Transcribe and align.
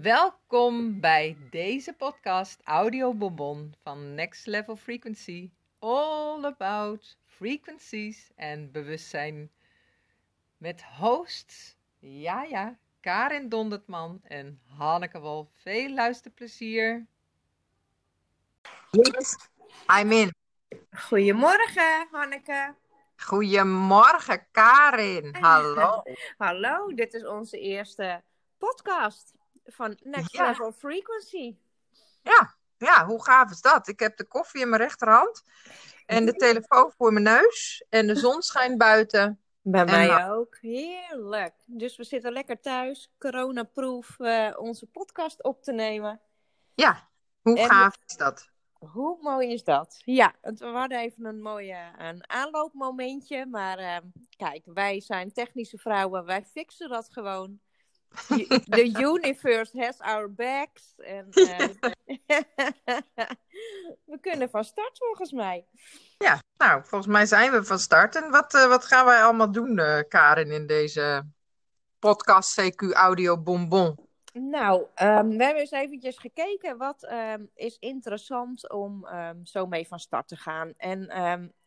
Welkom 0.00 1.00
bij 1.00 1.36
deze 1.50 1.92
podcast 1.92 2.60
Audio 2.64 3.14
Bonbon 3.14 3.74
van 3.82 4.14
Next 4.14 4.46
Level 4.46 4.76
Frequency. 4.76 5.50
All 5.78 6.44
about 6.44 7.18
frequencies 7.26 8.30
en 8.36 8.70
bewustzijn. 8.70 9.50
Met 10.56 10.82
hosts, 10.82 11.76
ja 11.98 12.42
ja, 12.42 12.78
Karin 13.00 13.48
Dondertman 13.48 14.20
en 14.22 14.60
Hanneke 14.76 15.20
Wolf. 15.20 15.48
Veel 15.54 15.90
luisterplezier. 15.90 17.06
Yes, 18.90 19.36
I'm 20.00 20.12
in. 20.12 20.34
Goedemorgen, 20.90 22.08
Hanneke. 22.10 22.74
Goedemorgen, 23.16 24.46
Karin. 24.52 25.34
Hallo. 25.40 26.02
Hallo, 26.36 26.94
dit 26.94 27.14
is 27.14 27.26
onze 27.26 27.58
eerste 27.58 28.22
podcast 28.58 29.40
van 29.64 29.98
Next 30.02 30.32
Ja. 30.32 30.46
Level 30.48 30.72
Frequency. 30.72 31.56
Ja, 32.22 32.54
ja, 32.78 33.06
hoe 33.06 33.24
gaaf 33.24 33.50
is 33.50 33.60
dat? 33.60 33.88
Ik 33.88 34.00
heb 34.00 34.16
de 34.16 34.24
koffie 34.24 34.60
in 34.60 34.68
mijn 34.68 34.82
rechterhand 34.82 35.42
en 36.06 36.24
de 36.26 36.32
telefoon 36.32 36.92
voor 36.96 37.12
mijn 37.12 37.24
neus 37.24 37.84
en 37.88 38.06
de 38.06 38.14
zon 38.16 38.42
schijnt 38.42 38.78
buiten. 38.78 39.36
Bij 39.64 39.80
En 39.84 39.86
mij 39.90 40.30
ook. 40.30 40.56
Heerlijk. 40.60 41.54
Dus 41.66 41.96
we 41.96 42.04
zitten 42.04 42.32
lekker 42.32 42.60
thuis, 42.60 43.12
coronaproof, 43.18 44.18
eh 44.18 44.52
onze 44.56 44.86
podcast 44.86 45.42
op 45.42 45.62
te 45.62 45.72
nemen. 45.72 46.20
Ja, 46.74 47.08
hoe 47.42 47.58
En- 47.58 47.66
gaaf 47.70 47.96
is 48.06 48.16
dat? 48.16 48.50
Hoe 48.72 49.18
mooi 49.20 49.52
is 49.52 49.64
dat? 49.64 50.02
Ja, 50.04 50.34
het- 50.40 50.58
we 50.58 50.66
hadden 50.66 50.98
even 50.98 51.24
een 51.24 51.42
mooie 51.42 51.78
een 51.98 52.30
aanloopmomentje. 52.30 53.46
Maar 53.46 53.78
eh, 53.78 53.96
kijk, 54.36 54.62
wij 54.64 55.00
zijn 55.00 55.32
technische 55.32 55.78
vrouwen. 55.78 56.24
Wij 56.24 56.44
fixen 56.44 56.88
dat 56.88 57.08
gewoon. 57.12 57.60
The 58.68 58.90
universe 59.00 59.78
has 59.78 59.98
our 59.98 60.32
backs. 60.34 60.94
En, 60.96 61.28
eh, 61.30 61.68
we 64.10 64.18
kunnen 64.20 64.50
van 64.50 64.64
start 64.64 64.98
volgens 64.98 65.32
mij. 65.32 65.66
Ja, 66.18 66.42
nou, 66.56 66.82
volgens 66.84 67.12
mij 67.12 67.26
zijn 67.26 67.52
we 67.52 67.64
van 67.64 67.78
start. 67.78 68.16
En 68.16 68.30
wat, 68.30 68.54
eh, 68.54 68.66
wat 68.66 68.84
gaan 68.84 69.04
wij 69.04 69.22
allemaal 69.22 69.52
doen, 69.52 69.78
eh, 69.78 69.98
Karin, 70.08 70.50
in 70.50 70.66
deze 70.66 71.26
podcast 71.98 72.60
CQ 72.60 72.92
Audio 72.92 73.38
Bonbon? 73.38 74.10
Nou, 74.32 74.86
ehm, 74.94 75.28
we 75.28 75.44
hebben 75.44 75.60
eens 75.60 75.70
eventjes 75.70 76.18
gekeken 76.18 76.76
wat 76.76 77.02
ehm, 77.02 77.44
is 77.54 77.76
interessant 77.78 78.70
om 78.72 79.06
ehm, 79.06 79.44
zo 79.44 79.66
mee 79.66 79.86
van 79.86 79.98
start 79.98 80.28
te 80.28 80.36
gaan. 80.36 80.72
En 80.76 81.06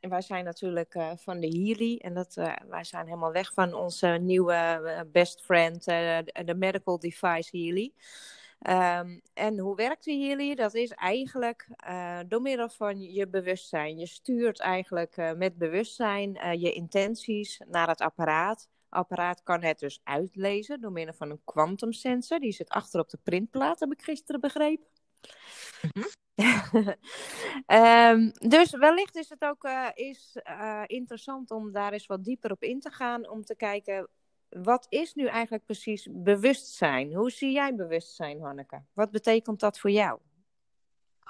wij 0.09 0.21
zijn 0.21 0.45
natuurlijk 0.45 0.95
eh, 0.95 1.11
van 1.15 1.39
de 1.39 1.47
Healy 1.47 1.97
en 1.97 2.13
dat, 2.13 2.37
eh, 2.37 2.53
wij 2.69 2.83
zijn 2.83 3.05
helemaal 3.05 3.31
weg 3.31 3.53
van 3.53 3.73
onze 3.73 4.07
nieuwe 4.07 4.53
eh, 4.53 5.01
best 5.11 5.41
friend, 5.41 5.83
de 5.83 6.55
Medical 6.57 6.99
Device 6.99 7.57
Healy. 7.57 7.93
En 9.33 9.57
hoe 9.59 9.75
werkt 9.75 10.03
de 10.03 10.13
Healy? 10.13 10.55
Dat 10.55 10.73
is 10.73 10.91
eigenlijk 10.91 11.67
door 12.27 12.41
middel 12.41 12.69
van 12.69 13.01
je 13.01 13.27
bewustzijn. 13.27 13.97
Je 13.97 14.07
stuurt 14.07 14.59
eigenlijk 14.59 15.33
met 15.37 15.57
bewustzijn 15.57 16.59
je 16.59 16.71
intenties 16.73 17.61
naar 17.67 17.87
het 17.87 18.01
apparaat 18.01 18.69
apparaat 18.95 19.43
kan 19.43 19.63
het 19.63 19.79
dus 19.79 20.01
uitlezen 20.03 20.81
door 20.81 20.91
middel 20.91 21.13
van 21.13 21.29
een 21.29 21.41
quantum 21.43 21.93
sensor. 21.93 22.39
Die 22.39 22.51
zit 22.51 22.69
achter 22.69 22.99
op 22.99 23.09
de 23.09 23.19
printplaat, 23.23 23.79
heb 23.79 23.91
ik 23.91 24.01
gisteren 24.01 24.41
begrepen. 24.41 24.87
Ehm, 27.65 28.29
dus 28.31 28.71
wellicht 28.71 29.15
is 29.15 29.29
het 29.29 29.43
ook 29.43 29.63
eh, 29.63 29.87
is, 29.93 30.37
eh, 30.43 30.83
interessant 30.85 31.51
om 31.51 31.71
daar 31.71 31.93
eens 31.93 32.05
wat 32.05 32.23
dieper 32.23 32.51
op 32.51 32.63
in 32.63 32.79
te 32.79 32.91
gaan. 32.91 33.29
Om 33.29 33.43
te 33.43 33.55
kijken, 33.55 34.07
wat 34.49 34.85
is 34.89 35.13
nu 35.13 35.25
eigenlijk 35.25 35.65
precies 35.65 36.07
bewustzijn? 36.11 37.13
Hoe 37.13 37.31
zie 37.31 37.51
jij 37.51 37.75
bewustzijn, 37.75 38.41
Hanneke? 38.41 38.81
Wat 38.93 39.11
betekent 39.11 39.59
dat 39.59 39.79
voor 39.79 39.91
jou? 39.91 40.19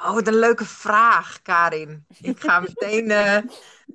Oh, 0.02 0.14
wat 0.14 0.28
een 0.28 0.40
leuke 0.40 0.66
vraag, 0.66 1.42
Karin. 1.42 2.06
Ik 2.22 2.40
ga 2.40 2.60
meteen 2.68 3.12
eh, 3.12 3.44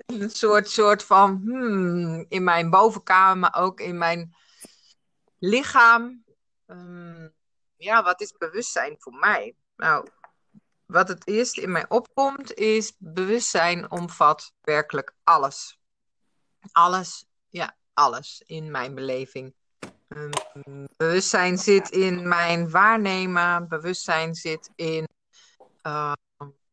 een 0.07 0.31
soort, 0.31 0.71
soort 0.71 1.05
van 1.05 1.41
hmm, 1.45 2.27
in 2.29 2.45
mijn 2.45 2.71
bovenkamer, 2.71 3.37
maar 3.37 3.63
ook 3.63 3.81
in 3.81 3.99
mijn 3.99 4.35
lichaam. 5.39 6.25
Ehm, 6.67 7.29
ja, 7.77 8.03
wat 8.03 8.21
is 8.21 8.33
bewustzijn 8.33 8.97
voor 8.99 9.15
mij? 9.15 9.55
Nou, 9.77 10.09
wat 10.87 11.09
het 11.09 11.27
eerste 11.27 11.61
in 11.61 11.73
mij 11.73 11.89
opkomt, 11.89 12.55
is 12.55 12.93
bewustzijn 12.99 13.91
omvat 13.91 14.53
werkelijk 14.61 15.15
alles. 15.25 15.81
Alles, 16.73 17.25
ja, 17.49 17.77
alles 17.93 18.43
in 18.47 18.71
mijn 18.71 18.95
beleving. 18.95 19.55
Ehm, 20.09 20.87
bewustzijn 20.97 21.59
zit 21.59 21.91
in 21.91 22.29
mijn 22.29 22.71
waarnemen, 22.71 23.69
bewustzijn 23.69 24.35
zit 24.35 24.71
in 24.75 25.09
uh, 25.83 26.13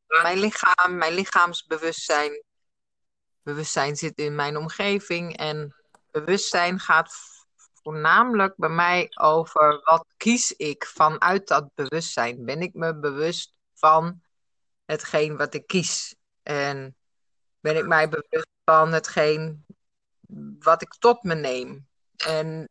mijn 0.07 0.39
lichaam, 0.39 0.97
mijn 0.97 1.13
lichaamsbewustzijn. 1.13 2.43
Bewustzijn 3.41 3.95
zit 3.95 4.17
in 4.17 4.35
mijn 4.35 4.57
omgeving 4.57 5.37
en 5.37 5.75
bewustzijn 6.11 6.79
gaat 6.79 7.15
voornamelijk 7.73 8.53
bij 8.55 8.69
mij 8.69 9.07
over 9.19 9.81
wat 9.83 10.05
kies 10.17 10.51
ik 10.51 10.85
vanuit 10.85 11.47
dat 11.47 11.73
bewustzijn. 11.75 12.45
Ben 12.45 12.61
ik 12.61 12.73
me 12.73 12.99
bewust 12.99 13.53
van 13.73 14.21
hetgeen 14.85 15.37
wat 15.37 15.53
ik 15.53 15.67
kies? 15.67 16.15
En 16.43 16.95
ben 17.59 17.77
ik 17.77 17.87
mij 17.87 18.09
bewust 18.09 18.49
van 18.63 18.91
hetgeen 18.91 19.65
wat 20.59 20.81
ik 20.81 20.95
tot 20.99 21.23
me 21.23 21.35
neem? 21.35 21.87
En 22.17 22.69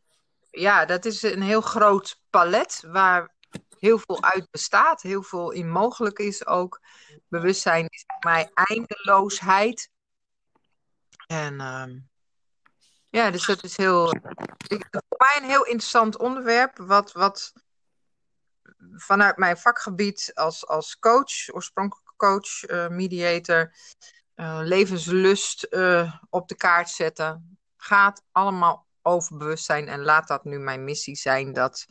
ja, 0.50 0.84
dat 0.84 1.04
is 1.04 1.22
een 1.22 1.42
heel 1.42 1.60
groot 1.60 2.20
palet 2.30 2.82
waar 2.86 3.34
heel 3.78 3.98
veel 3.98 4.22
uit 4.22 4.50
bestaat, 4.50 5.02
heel 5.02 5.22
veel 5.22 5.50
in 5.50 5.70
mogelijk 5.70 6.18
is 6.18 6.46
ook. 6.46 6.80
Bewustzijn 7.28 7.86
is 7.88 8.04
voor 8.06 8.32
mij 8.32 8.50
eindeloosheid. 8.54 9.90
En 11.26 11.54
uh, 11.54 12.00
ja, 13.08 13.30
dus 13.30 13.46
dat 13.46 13.62
is 13.62 13.76
heel, 13.76 14.06
voor 14.90 15.18
mij 15.18 15.36
een 15.36 15.48
heel 15.48 15.64
interessant 15.64 16.18
onderwerp, 16.18 16.78
wat, 16.78 17.12
wat 17.12 17.52
vanuit 18.92 19.36
mijn 19.36 19.56
vakgebied 19.56 20.30
als, 20.34 20.66
als 20.66 20.98
coach, 20.98 21.54
oorspronkelijk 21.54 22.12
coach, 22.16 22.68
uh, 22.68 22.88
mediator, 22.88 23.74
uh, 24.36 24.60
levenslust 24.62 25.66
uh, 25.70 26.14
op 26.30 26.48
de 26.48 26.56
kaart 26.56 26.88
zetten, 26.88 27.58
gaat 27.76 28.22
allemaal 28.32 28.86
over 29.02 29.36
bewustzijn 29.36 29.88
en 29.88 30.02
laat 30.02 30.28
dat 30.28 30.44
nu 30.44 30.58
mijn 30.58 30.84
missie 30.84 31.16
zijn 31.16 31.52
dat 31.52 31.86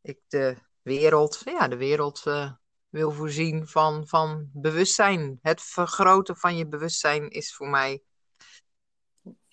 ik 0.00 0.18
de 0.28 0.56
wereld, 0.86 1.42
ja, 1.44 1.68
de 1.68 1.76
wereld 1.76 2.24
uh, 2.26 2.50
wil 2.88 3.10
voorzien 3.10 3.66
van, 3.66 4.06
van 4.06 4.50
bewustzijn. 4.52 5.38
Het 5.42 5.62
vergroten 5.62 6.36
van 6.36 6.56
je 6.56 6.66
bewustzijn 6.66 7.30
is 7.30 7.54
voor 7.54 7.68
mij, 7.68 8.02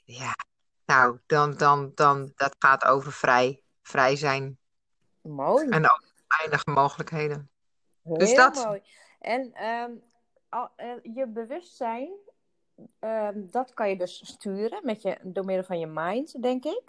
ja, 0.03 0.35
nou, 0.85 1.19
dan, 1.25 1.57
dan, 1.57 1.91
dan, 1.95 2.31
dat 2.35 2.55
gaat 2.59 2.85
over 2.85 3.11
vrij, 3.11 3.61
vrij 3.81 4.15
zijn. 4.15 4.57
Mooi. 5.21 5.69
En 5.69 5.83
ook 5.83 6.03
eindige 6.41 6.69
mogelijkheden. 6.71 7.49
Heel 8.03 8.17
dus 8.17 8.35
dat. 8.35 8.65
mooi. 8.65 8.81
En 9.19 9.65
um, 9.65 10.01
al, 10.49 10.69
uh, 10.77 11.15
je 11.15 11.27
bewustzijn, 11.27 12.11
um, 12.99 13.51
dat 13.51 13.73
kan 13.73 13.89
je 13.89 13.97
dus 13.97 14.27
sturen 14.27 14.79
met 14.85 15.01
je, 15.01 15.17
door 15.21 15.45
middel 15.45 15.65
van 15.65 15.79
je 15.79 15.87
mind, 15.87 16.41
denk 16.41 16.63
ik. 16.63 16.83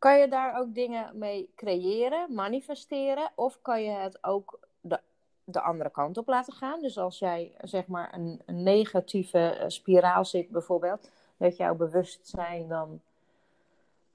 Kan 0.00 0.18
je 0.18 0.28
daar 0.28 0.58
ook 0.58 0.74
dingen 0.74 1.18
mee 1.18 1.50
creëren, 1.56 2.34
manifesteren? 2.34 3.30
Of 3.34 3.58
kan 3.62 3.82
je 3.82 3.90
het 3.90 4.18
ook 4.24 4.58
de, 4.80 5.00
de 5.44 5.60
andere 5.60 5.90
kant 5.90 6.18
op 6.18 6.28
laten 6.28 6.52
gaan? 6.52 6.80
Dus 6.80 6.98
als 6.98 7.18
jij 7.18 7.52
zeg 7.62 7.86
maar 7.86 8.14
een, 8.14 8.42
een 8.46 8.62
negatieve 8.62 9.64
spiraal 9.66 10.24
zit 10.24 10.48
bijvoorbeeld, 10.48 11.10
dat 11.36 11.56
jouw 11.56 11.74
bewustzijn 11.74 12.68
dan 12.68 13.00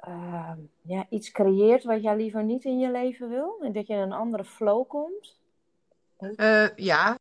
uh, 0.08 0.52
ja, 0.82 1.06
iets 1.10 1.32
creëert 1.32 1.84
wat 1.84 2.04
jij 2.04 2.16
liever 2.16 2.44
niet 2.44 2.64
in 2.64 2.80
je 2.80 2.92
leven 2.92 3.30
wil? 3.30 3.58
En 3.62 3.72
dat 3.72 3.88
je 3.88 3.94
in 3.94 4.00
een 4.00 4.12
andere 4.12 4.46
flow 4.46 4.88
komt? 4.88 5.38
Uh, 6.20 6.76
ja, 6.76 7.18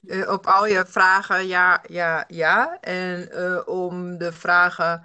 uh, 0.00 0.32
op 0.32 0.46
al 0.46 0.66
je 0.66 0.84
vragen 0.86 1.46
ja, 1.46 1.82
ja, 1.88 2.24
ja. 2.28 2.80
En 2.80 3.28
uh, 3.32 3.68
om 3.68 4.18
de 4.18 4.32
vragen 4.32 5.04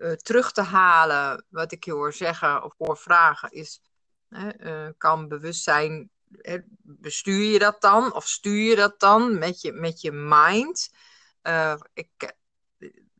uh, 0.00 0.12
terug 0.12 0.52
te 0.52 0.62
halen, 0.62 1.46
wat 1.48 1.72
ik 1.72 1.84
je 1.84 1.92
hoor 1.92 2.12
zeggen 2.12 2.64
of 2.64 2.74
hoor 2.78 2.98
vragen, 2.98 3.50
is: 3.50 3.80
uh, 4.28 4.88
kan 4.96 5.28
bewustzijn, 5.28 6.10
bestuur 6.82 7.52
je 7.52 7.58
dat 7.58 7.80
dan? 7.80 8.14
Of 8.14 8.28
stuur 8.28 8.68
je 8.68 8.76
dat 8.76 9.00
dan 9.00 9.38
met 9.38 9.60
je, 9.60 9.72
met 9.72 10.00
je 10.00 10.12
mind? 10.12 10.90
ik, 11.92 12.34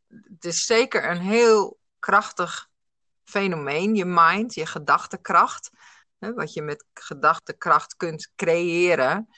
het 0.08 0.44
is 0.44 0.66
zeker 0.66 1.10
een 1.10 1.20
heel 1.20 1.78
krachtig 1.98 2.68
fenomeen, 3.24 3.94
je 3.94 4.04
mind, 4.04 4.54
je 4.54 4.66
gedachtekracht. 4.66 5.70
Hè, 6.18 6.32
wat 6.32 6.52
je 6.52 6.62
met 6.62 6.84
gedachtekracht 6.94 7.96
kunt 7.96 8.32
creëren. 8.36 9.28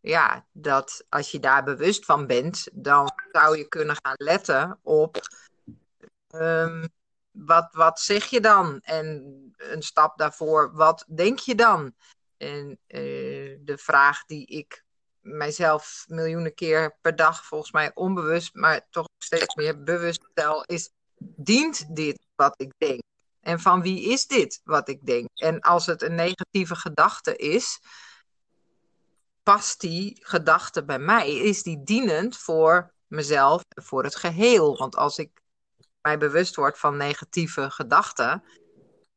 Ja, 0.00 0.46
dat 0.52 1.04
als 1.08 1.30
je 1.30 1.40
daar 1.40 1.64
bewust 1.64 2.04
van 2.04 2.26
bent, 2.26 2.68
dan 2.72 3.12
zou 3.32 3.58
je 3.58 3.68
kunnen 3.68 3.96
gaan 4.02 4.14
letten 4.16 4.78
op 4.82 5.20
um, 6.34 6.88
wat, 7.30 7.68
wat 7.72 8.00
zeg 8.00 8.24
je 8.24 8.40
dan? 8.40 8.80
En 8.80 9.06
een 9.56 9.82
stap 9.82 10.18
daarvoor, 10.18 10.72
wat 10.74 11.04
denk 11.08 11.38
je 11.38 11.54
dan? 11.54 11.94
En 12.36 12.78
eh, 12.86 13.58
de 13.60 13.78
vraag 13.78 14.24
die 14.24 14.46
ik 14.46 14.84
mijzelf 15.20 16.04
miljoenen 16.08 16.54
keer 16.54 16.96
per 17.00 17.16
dag, 17.16 17.44
volgens 17.44 17.72
mij 17.72 17.90
onbewust, 17.94 18.54
maar 18.54 18.86
toch 18.90 19.08
steeds 19.18 19.54
meer 19.54 19.82
bewust 19.82 20.26
stel, 20.30 20.64
is: 20.64 20.90
dient 21.18 21.96
dit 21.96 22.26
wat 22.34 22.54
ik 22.60 22.72
denk? 22.78 23.00
En 23.40 23.60
van 23.60 23.82
wie 23.82 24.10
is 24.10 24.26
dit 24.26 24.60
wat 24.64 24.88
ik 24.88 25.06
denk? 25.06 25.28
En 25.34 25.60
als 25.60 25.86
het 25.86 26.02
een 26.02 26.14
negatieve 26.14 26.76
gedachte 26.76 27.36
is, 27.36 27.80
past 29.42 29.80
die 29.80 30.18
gedachte 30.20 30.84
bij 30.84 30.98
mij? 30.98 31.36
Is 31.36 31.62
die 31.62 31.82
dienend 31.84 32.36
voor 32.36 32.92
mezelf, 33.06 33.62
voor 33.68 34.04
het 34.04 34.16
geheel? 34.16 34.76
Want 34.76 34.96
als 34.96 35.18
ik 35.18 35.41
mij 36.02 36.18
bewust 36.18 36.56
word 36.56 36.78
van 36.78 36.96
negatieve 36.96 37.70
gedachten, 37.70 38.44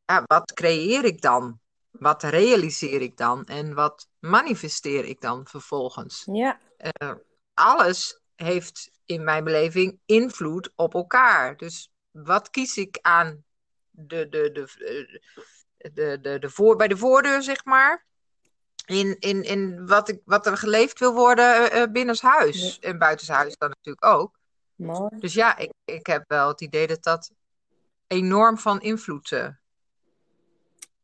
ja, 0.05 0.23
wat 0.25 0.53
creëer 0.53 1.03
ik 1.03 1.21
dan? 1.21 1.59
Wat 1.91 2.23
realiseer 2.23 3.01
ik 3.01 3.17
dan? 3.17 3.45
En 3.45 3.73
wat 3.73 4.07
manifesteer 4.19 5.05
ik 5.05 5.21
dan 5.21 5.47
vervolgens? 5.47 6.23
Ja. 6.31 6.59
Uh, 7.01 7.11
alles 7.53 8.19
heeft 8.35 8.91
in 9.05 9.23
mijn 9.23 9.43
beleving 9.43 9.99
invloed 10.05 10.71
op 10.75 10.93
elkaar. 10.93 11.57
Dus 11.57 11.91
wat 12.11 12.49
kies 12.49 12.77
ik 12.77 12.99
aan 13.01 13.43
de, 13.89 14.29
de, 14.29 14.51
de, 14.51 14.67
de, 15.93 16.19
de, 16.21 16.39
de 16.39 16.49
voor, 16.49 16.75
bij 16.75 16.87
de 16.87 16.97
voordeur, 16.97 17.41
zeg 17.41 17.65
maar? 17.65 18.05
In, 18.85 19.19
in, 19.19 19.43
in 19.43 19.87
wat, 19.87 20.09
ik, 20.09 20.21
wat 20.25 20.45
er 20.45 20.57
geleefd 20.57 20.99
wil 20.99 21.13
worden 21.13 21.75
uh, 21.75 21.83
binnenshuis. 21.91 22.77
Ja. 22.81 22.89
En 22.89 22.97
buitenshuis 22.97 23.57
dan 23.57 23.69
natuurlijk 23.69 24.05
ook. 24.05 24.39
Mooi. 24.75 25.19
Dus 25.19 25.33
ja, 25.33 25.57
ik, 25.57 25.71
ik 25.85 26.07
heb 26.07 26.23
wel 26.27 26.47
het 26.47 26.61
idee 26.61 26.87
dat 26.87 27.03
dat 27.03 27.31
enorm 28.07 28.57
van 28.57 28.81
invloed 28.81 29.31
uh, 29.31 29.47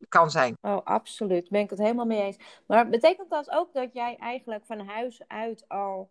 kan 0.08 0.30
zijn. 0.30 0.56
Oh, 0.60 0.80
absoluut. 0.84 1.48
Ben 1.48 1.60
ik 1.60 1.70
het 1.70 1.78
helemaal 1.78 2.06
mee 2.06 2.22
eens. 2.22 2.36
Maar 2.66 2.88
betekent 2.88 3.30
dat 3.30 3.50
ook 3.50 3.72
dat 3.72 3.92
jij 3.92 4.16
eigenlijk 4.16 4.64
van 4.64 4.86
huis 4.86 5.22
uit 5.26 5.64
al 5.68 6.10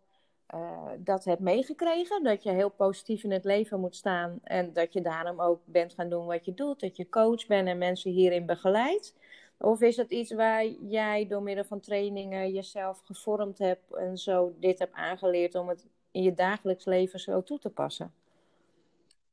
uh, 0.54 0.88
dat 0.98 1.24
hebt 1.24 1.40
meegekregen? 1.40 2.22
Dat 2.22 2.42
je 2.42 2.50
heel 2.50 2.70
positief 2.70 3.24
in 3.24 3.30
het 3.30 3.44
leven 3.44 3.80
moet 3.80 3.96
staan 3.96 4.38
en 4.42 4.72
dat 4.72 4.92
je 4.92 5.00
daarom 5.00 5.40
ook 5.40 5.60
bent 5.64 5.94
gaan 5.94 6.08
doen 6.08 6.26
wat 6.26 6.44
je 6.44 6.54
doet? 6.54 6.80
Dat 6.80 6.96
je 6.96 7.08
coach 7.08 7.46
bent 7.46 7.68
en 7.68 7.78
mensen 7.78 8.10
hierin 8.10 8.46
begeleidt? 8.46 9.14
Of 9.58 9.80
is 9.80 9.96
dat 9.96 10.10
iets 10.10 10.32
waar 10.32 10.66
jij 10.66 11.26
door 11.26 11.42
middel 11.42 11.64
van 11.64 11.80
trainingen 11.80 12.52
jezelf 12.52 13.00
gevormd 13.04 13.58
hebt 13.58 13.94
en 13.94 14.16
zo 14.16 14.54
dit 14.60 14.78
hebt 14.78 14.94
aangeleerd 14.94 15.54
om 15.54 15.68
het 15.68 15.86
in 16.12 16.22
je 16.22 16.34
dagelijks 16.34 16.84
leven 16.84 17.20
zo 17.20 17.42
toe 17.42 17.58
te 17.58 17.70
passen? 17.70 18.14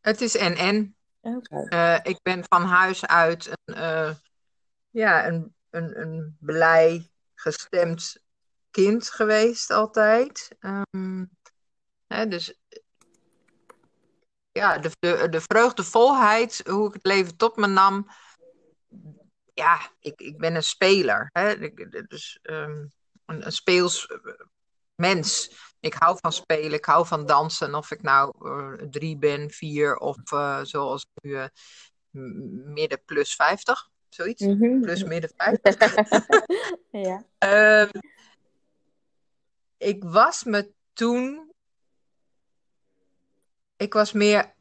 Het 0.02 0.22
is. 0.22 0.36
Okay. 1.22 1.66
Uh, 1.70 2.00
ik 2.04 2.20
ben 2.22 2.44
van 2.48 2.64
huis 2.64 3.06
uit 3.06 3.50
een, 3.66 3.76
uh, 3.78 4.16
ja, 4.90 5.28
een, 5.28 5.56
een, 5.70 6.02
een 6.02 6.38
blij, 6.40 7.10
gestemd 7.36 8.22
kind 8.72 9.10
geweest 9.10 9.72
altijd. 9.72 10.56
Um, 10.60 11.30
hè, 12.08 12.28
dus 12.28 12.60
ja, 14.52 14.78
de, 14.78 14.92
de, 15.00 15.28
de 15.30 15.42
vreugdevolheid, 15.42 16.62
hoe 16.68 16.88
ik 16.88 16.94
het 16.94 17.06
leven 17.06 17.38
tot 17.38 17.56
me 17.56 17.68
nam. 17.68 18.08
Ja, 19.54 19.92
ik, 20.00 20.22
ik 20.22 20.38
ben 20.38 20.56
een 20.56 20.64
speler. 20.64 21.30
Hè? 21.32 21.74
Dus 22.08 22.40
um, 22.42 22.92
een, 23.26 23.46
een 23.46 23.52
speels 23.52 24.08
mens. 25.00 25.52
Ik 25.80 25.94
hou 25.94 26.18
van 26.22 26.32
spelen, 26.32 26.74
ik 26.74 26.86
hou 26.86 27.08
van 27.08 27.26
dansen. 27.26 27.76
Of 27.76 27.92
ik 27.92 28.02
nou 28.02 28.34
uh, 28.42 28.90
drie 28.90 29.18
ben, 29.18 29.50
vier 29.50 29.98
of 29.98 30.32
uh, 30.34 30.60
zoals 30.64 31.08
nu 31.22 31.32
uh, 31.32 31.46
midden 32.74 33.04
plus 33.06 33.36
50. 33.36 33.90
Zoiets. 34.10 34.42
Mm 34.42 34.58
-hmm. 34.62 34.82
Plus 34.82 35.04
midden 35.04 35.32
50. 35.36 35.96
ja. 37.08 37.26
Um, 37.82 37.90
ik 39.78 40.04
was 40.04 40.44
me 40.44 40.72
toen. 40.94 41.52
Ik 43.78 43.94
was 43.94 44.12
meer 44.12 44.54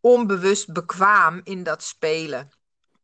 onbewust 0.00 0.72
bekwaam 0.72 1.40
in 1.44 1.62
dat 1.62 1.82
spelen. 1.82 2.50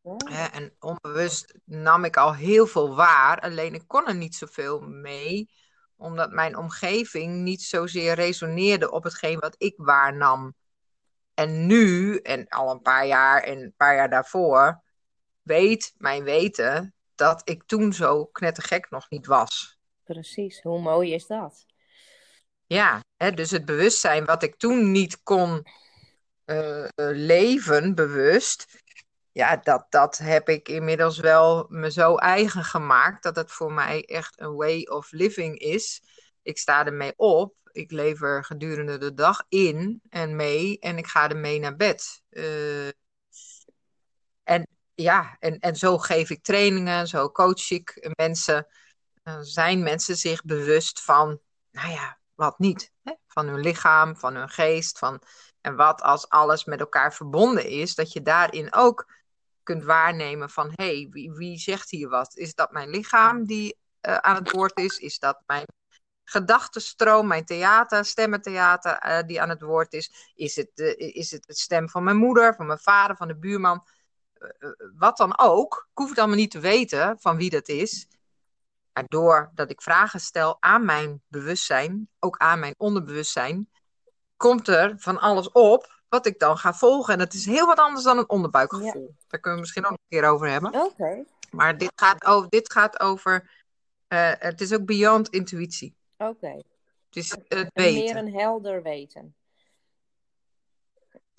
Oh. 0.00 0.55
En 0.55 0.75
onbewust 0.79 1.55
nam 1.64 2.05
ik 2.05 2.17
al 2.17 2.35
heel 2.35 2.67
veel 2.67 2.94
waar, 2.94 3.41
alleen 3.41 3.75
ik 3.75 3.85
kon 3.87 4.06
er 4.06 4.14
niet 4.14 4.35
zoveel 4.35 4.81
mee, 4.81 5.50
omdat 5.96 6.31
mijn 6.31 6.56
omgeving 6.56 7.43
niet 7.43 7.62
zozeer 7.62 8.14
resoneerde 8.14 8.91
op 8.91 9.05
hetgeen 9.05 9.38
wat 9.38 9.55
ik 9.58 9.75
waarnam. 9.76 10.55
En 11.35 11.67
nu, 11.67 12.17
en 12.19 12.49
al 12.49 12.70
een 12.70 12.82
paar 12.82 13.06
jaar 13.06 13.43
en 13.43 13.58
een 13.58 13.75
paar 13.76 13.94
jaar 13.94 14.11
daarvoor, 14.11 14.82
weet 15.43 15.94
mijn 15.96 16.25
weten 16.25 16.94
dat 17.14 17.49
ik 17.49 17.62
toen 17.67 17.93
zo 17.93 18.25
knettergek 18.25 18.91
nog 18.91 19.11
niet 19.11 19.26
was. 19.26 19.79
Precies, 20.05 20.62
hoe 20.62 20.81
mooi 20.81 21.14
is 21.14 21.26
dat? 21.26 21.67
Ja, 22.67 23.05
hè, 23.17 23.32
dus 23.32 23.50
het 23.50 23.64
bewustzijn 23.64 24.25
wat 24.25 24.43
ik 24.43 24.56
toen 24.56 24.91
niet 24.91 25.23
kon 25.23 25.67
uh, 26.46 26.87
leven, 26.96 27.94
bewust, 27.94 28.82
ja, 29.35 29.57
dat, 29.57 29.87
dat 29.89 30.19
heb 30.19 30.49
ik 30.49 30.69
inmiddels 30.69 31.19
wel 31.19 31.67
me 31.69 31.91
zo 31.91 32.17
eigen 32.17 32.65
gemaakt 32.65 33.23
dat 33.23 33.37
het 33.37 33.51
voor 33.51 33.73
mij 33.73 34.05
echt 34.05 34.41
een 34.41 34.55
way 34.55 34.83
of 34.83 35.11
living 35.11 35.59
is. 35.59 36.03
Ik 36.43 36.59
sta 36.59 36.87
ermee 36.87 37.13
op, 37.17 37.55
ik 37.73 37.91
leef 37.91 38.23
er 38.23 38.45
gedurende 38.45 38.99
de 38.99 39.15
dag 39.15 39.45
in 39.49 40.01
en 40.09 40.37
mee 40.37 40.79
en 40.79 40.99
ik 40.99 41.07
ga 41.07 41.29
ermee 41.29 41.59
naar 41.59 41.77
bed. 41.77 42.23
Uh, 42.31 42.87
en 44.43 44.67
ja, 44.95 45.37
en, 45.39 45.59
en 45.59 45.77
zo 45.77 45.99
geef 45.99 46.31
ik 46.31 46.43
trainingen, 46.43 47.07
zo 47.07 47.31
coach 47.31 47.71
ik 47.71 48.13
mensen. 48.17 48.67
Zijn 49.41 49.83
mensen 49.83 50.17
zich 50.17 50.45
bewust 50.45 51.03
van, 51.03 51.41
nou 51.71 51.91
ja, 51.91 52.19
wat 52.35 52.59
niet? 52.59 52.93
Hè? 53.03 53.13
Van 53.27 53.47
hun 53.47 53.61
lichaam, 53.61 54.17
van 54.17 54.35
hun 54.35 54.49
geest, 54.49 54.99
van 54.99 55.23
en 55.61 55.77
wat 55.77 56.03
als 56.03 56.29
alles 56.29 56.65
met 56.65 56.81
elkaar 56.81 57.15
verbonden 57.15 57.69
is, 57.69 57.95
dat 57.95 58.13
je 58.13 58.23
daarin 58.23 58.75
ook 58.75 59.13
kunt 59.65 59.85
waarnemen 59.85 60.51
van 60.51 60.71
hé, 60.75 60.85
hey, 60.85 61.09
wie, 61.11 61.33
wie 61.33 61.59
zegt 61.59 61.91
hier 61.91 62.09
wat? 62.09 62.37
Is 62.37 62.55
dat 62.55 62.73
mijn 62.73 62.89
lichaam 62.89 63.45
die 63.45 63.79
uh, 64.03 64.17
aan 64.17 64.35
het 64.35 64.51
woord 64.51 64.79
is? 64.79 64.99
Is 64.99 65.19
dat 65.19 65.43
mijn 65.47 65.65
gedachtenstroom, 66.25 67.27
mijn 67.27 67.45
theater, 67.45 68.05
stemmentheater 68.05 69.07
uh, 69.07 69.23
die 69.27 69.41
aan 69.41 69.49
het 69.49 69.63
woord 69.63 69.93
is? 69.93 70.33
Is 70.35 70.57
het, 70.57 70.71
uh, 70.75 70.95
is 70.97 71.31
het 71.31 71.47
de 71.47 71.55
stem 71.55 71.89
van 71.89 72.05
mijn 72.05 72.17
moeder, 72.17 72.55
van 72.55 72.67
mijn 72.67 72.79
vader, 72.79 73.17
van 73.17 73.29
de 73.29 73.37
buurman? 73.37 73.85
wat 74.97 75.17
dan 75.17 75.39
ook. 75.39 75.87
Ik 75.91 75.99
hoef 75.99 76.09
het 76.09 76.19
allemaal 76.19 76.37
niet 76.37 76.51
te 76.51 76.61
weten 76.61 77.17
van 77.19 77.37
wie 77.37 77.51
dat 77.51 77.69
is. 77.69 78.07
Maar 78.93 79.05
doordat 79.09 79.71
ik 79.71 79.83
vragen 79.83 80.21
stel 80.21 80.56
aan 80.61 80.85
mijn 80.85 81.23
bewustzijn, 81.29 82.09
ook 82.19 82.37
aan 82.37 82.59
mijn 82.59 82.75
onderbewustzijn, 82.77 83.71
komt 84.37 84.69
er 84.69 84.94
van 84.97 85.21
alles 85.21 85.51
op 85.51 85.94
wat 86.15 86.27
ik 86.27 86.39
dan 86.39 86.59
ga 86.59 86.75
volgen. 86.75 87.13
En 87.13 87.19
dat 87.19 87.33
is 87.33 87.47
heel 87.47 87.67
wat 87.67 87.79
anders 87.79 88.05
dan 88.05 88.19
een 88.19 88.29
onderbuikgevoel. 88.29 89.06
Ja. 89.09 89.25
Daar 89.29 89.41
kunnen 89.41 89.55
we 89.55 89.61
misschien 89.61 89.85
ook 89.85 89.91
nog 89.91 89.99
een 90.01 90.19
keer 90.19 90.29
over 90.29 90.49
hebben. 90.49 90.75
Oké. 90.75 90.85
Okay. 90.85 91.25
Maar 91.51 91.79
dit 91.79 91.93
gaat 91.94 92.25
over, 92.25 92.49
dit 92.49 92.73
gaat 92.73 93.01
over 93.01 93.51
uh, 94.09 94.33
het 94.39 94.61
is 94.61 94.73
ook 94.73 94.85
beyond 94.85 95.29
intuïtie. 95.29 95.97
Oké. 96.17 96.31
Okay. 96.31 96.65
Het 97.06 97.17
is 97.17 97.31
het 97.31 97.71
weten. 97.73 98.05
Meer 98.05 98.17
een 98.17 98.33
helder 98.33 98.83
weten. 98.83 99.35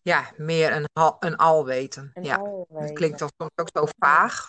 Ja, 0.01 0.31
meer 0.37 0.71
een, 0.71 0.87
een 1.19 1.35
alweten. 1.35 2.11
Een 2.13 2.23
ja. 2.23 2.35
alweten. 2.35 2.75
Het 2.75 2.93
klinkt 2.93 3.19
dan 3.19 3.31
soms 3.37 3.51
ook 3.55 3.69
zo 3.73 3.85
vaag. 3.99 4.47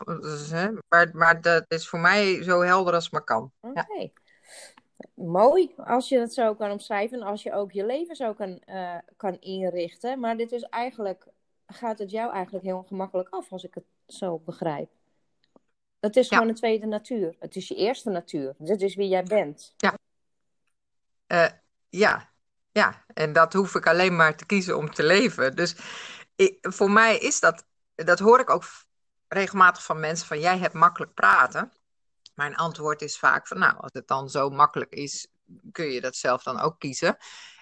Maar, 0.89 1.11
maar 1.13 1.41
dat 1.41 1.65
is 1.69 1.89
voor 1.89 1.99
mij 1.99 2.43
zo 2.43 2.61
helder 2.61 2.95
als 2.95 3.05
het 3.05 3.13
maar 3.13 3.25
kan. 3.25 3.53
Oké. 3.61 3.81
Okay. 3.81 4.13
Ja 4.25 4.26
mooi 5.15 5.75
als 5.77 6.09
je 6.09 6.19
het 6.19 6.35
zo 6.35 6.55
kan 6.55 6.71
omschrijven. 6.71 7.23
Als 7.23 7.43
je 7.43 7.53
ook 7.53 7.73
je 7.73 7.87
leven 7.87 8.17
zo 8.17 8.33
kan, 8.33 8.61
uh, 8.67 8.95
kan 9.17 9.41
inrichten. 9.41 10.21
Maar 10.21 10.37
dit 10.37 10.53
is 10.53 10.63
eigenlijk, 10.63 11.27
gaat 11.67 11.99
het 11.99 12.11
jou 12.11 12.33
eigenlijk 12.33 12.65
heel 12.65 12.85
gemakkelijk 12.89 13.29
af 13.29 13.53
als 13.53 13.65
ik 13.65 13.75
het 13.75 13.85
zo 14.07 14.39
begrijp. 14.39 14.91
Het 16.01 16.17
is 16.17 16.29
ja. 16.29 16.37
gewoon 16.37 16.51
een 16.51 16.59
tweede 16.59 16.87
natuur. 16.87 17.37
Het 17.39 17.57
is 17.57 17.69
je 17.69 17.75
eerste 17.75 18.11
natuur. 18.11 18.55
Dit 18.59 18.83
is 18.83 18.95
wie 18.95 19.09
jij 19.09 19.25
bent. 19.25 19.75
Ja. 19.77 19.95
Uh, 21.29 21.49
ja. 21.89 22.35
Ja, 22.73 23.05
en 23.15 23.33
dat 23.33 23.53
hoef 23.53 23.75
ik 23.75 23.87
alleen 23.87 24.17
maar 24.17 24.37
te 24.37 24.47
kiezen 24.47 24.77
om 24.77 24.91
te 24.91 25.05
leven. 25.05 25.57
Dus 25.57 25.77
ik, 26.35 26.59
voor 26.61 26.91
mij 26.91 27.19
is 27.19 27.41
dat, 27.41 27.65
dat 27.95 28.19
hoor 28.19 28.41
ik 28.41 28.51
ook 28.51 28.65
regelmatig 29.29 29.85
van 29.85 30.01
mensen, 30.01 30.27
van 30.27 30.41
jij 30.41 30.59
hebt 30.59 30.75
makkelijk 30.75 31.15
praten. 31.15 31.73
Mijn 32.37 32.57
antwoord 32.57 33.03
is 33.03 33.19
vaak 33.19 33.47
van, 33.47 33.59
nou, 33.59 33.77
als 33.77 33.93
het 33.93 34.09
dan 34.09 34.31
zo 34.31 34.51
makkelijk 34.51 34.93
is, 34.93 35.27
kun 35.73 35.87
je 35.87 36.01
dat 36.01 36.17
zelf 36.17 36.43
dan 36.43 36.61
ook 36.61 36.79
kiezen. 36.79 37.17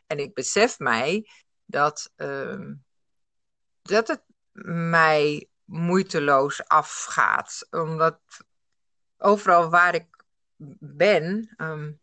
En 0.06 0.18
ik 0.18 0.34
besef 0.34 0.78
mij 0.78 1.28
dat, 1.64 2.12
uh, 2.16 2.70
dat 3.82 4.08
het 4.08 4.22
mij 4.52 5.48
moeiteloos 5.64 6.68
afgaat. 6.68 7.66
Omdat 7.70 8.20
overal 9.18 9.70
waar 9.70 9.94
ik 9.94 10.24
ben, 10.80 11.54
um, 11.56 12.00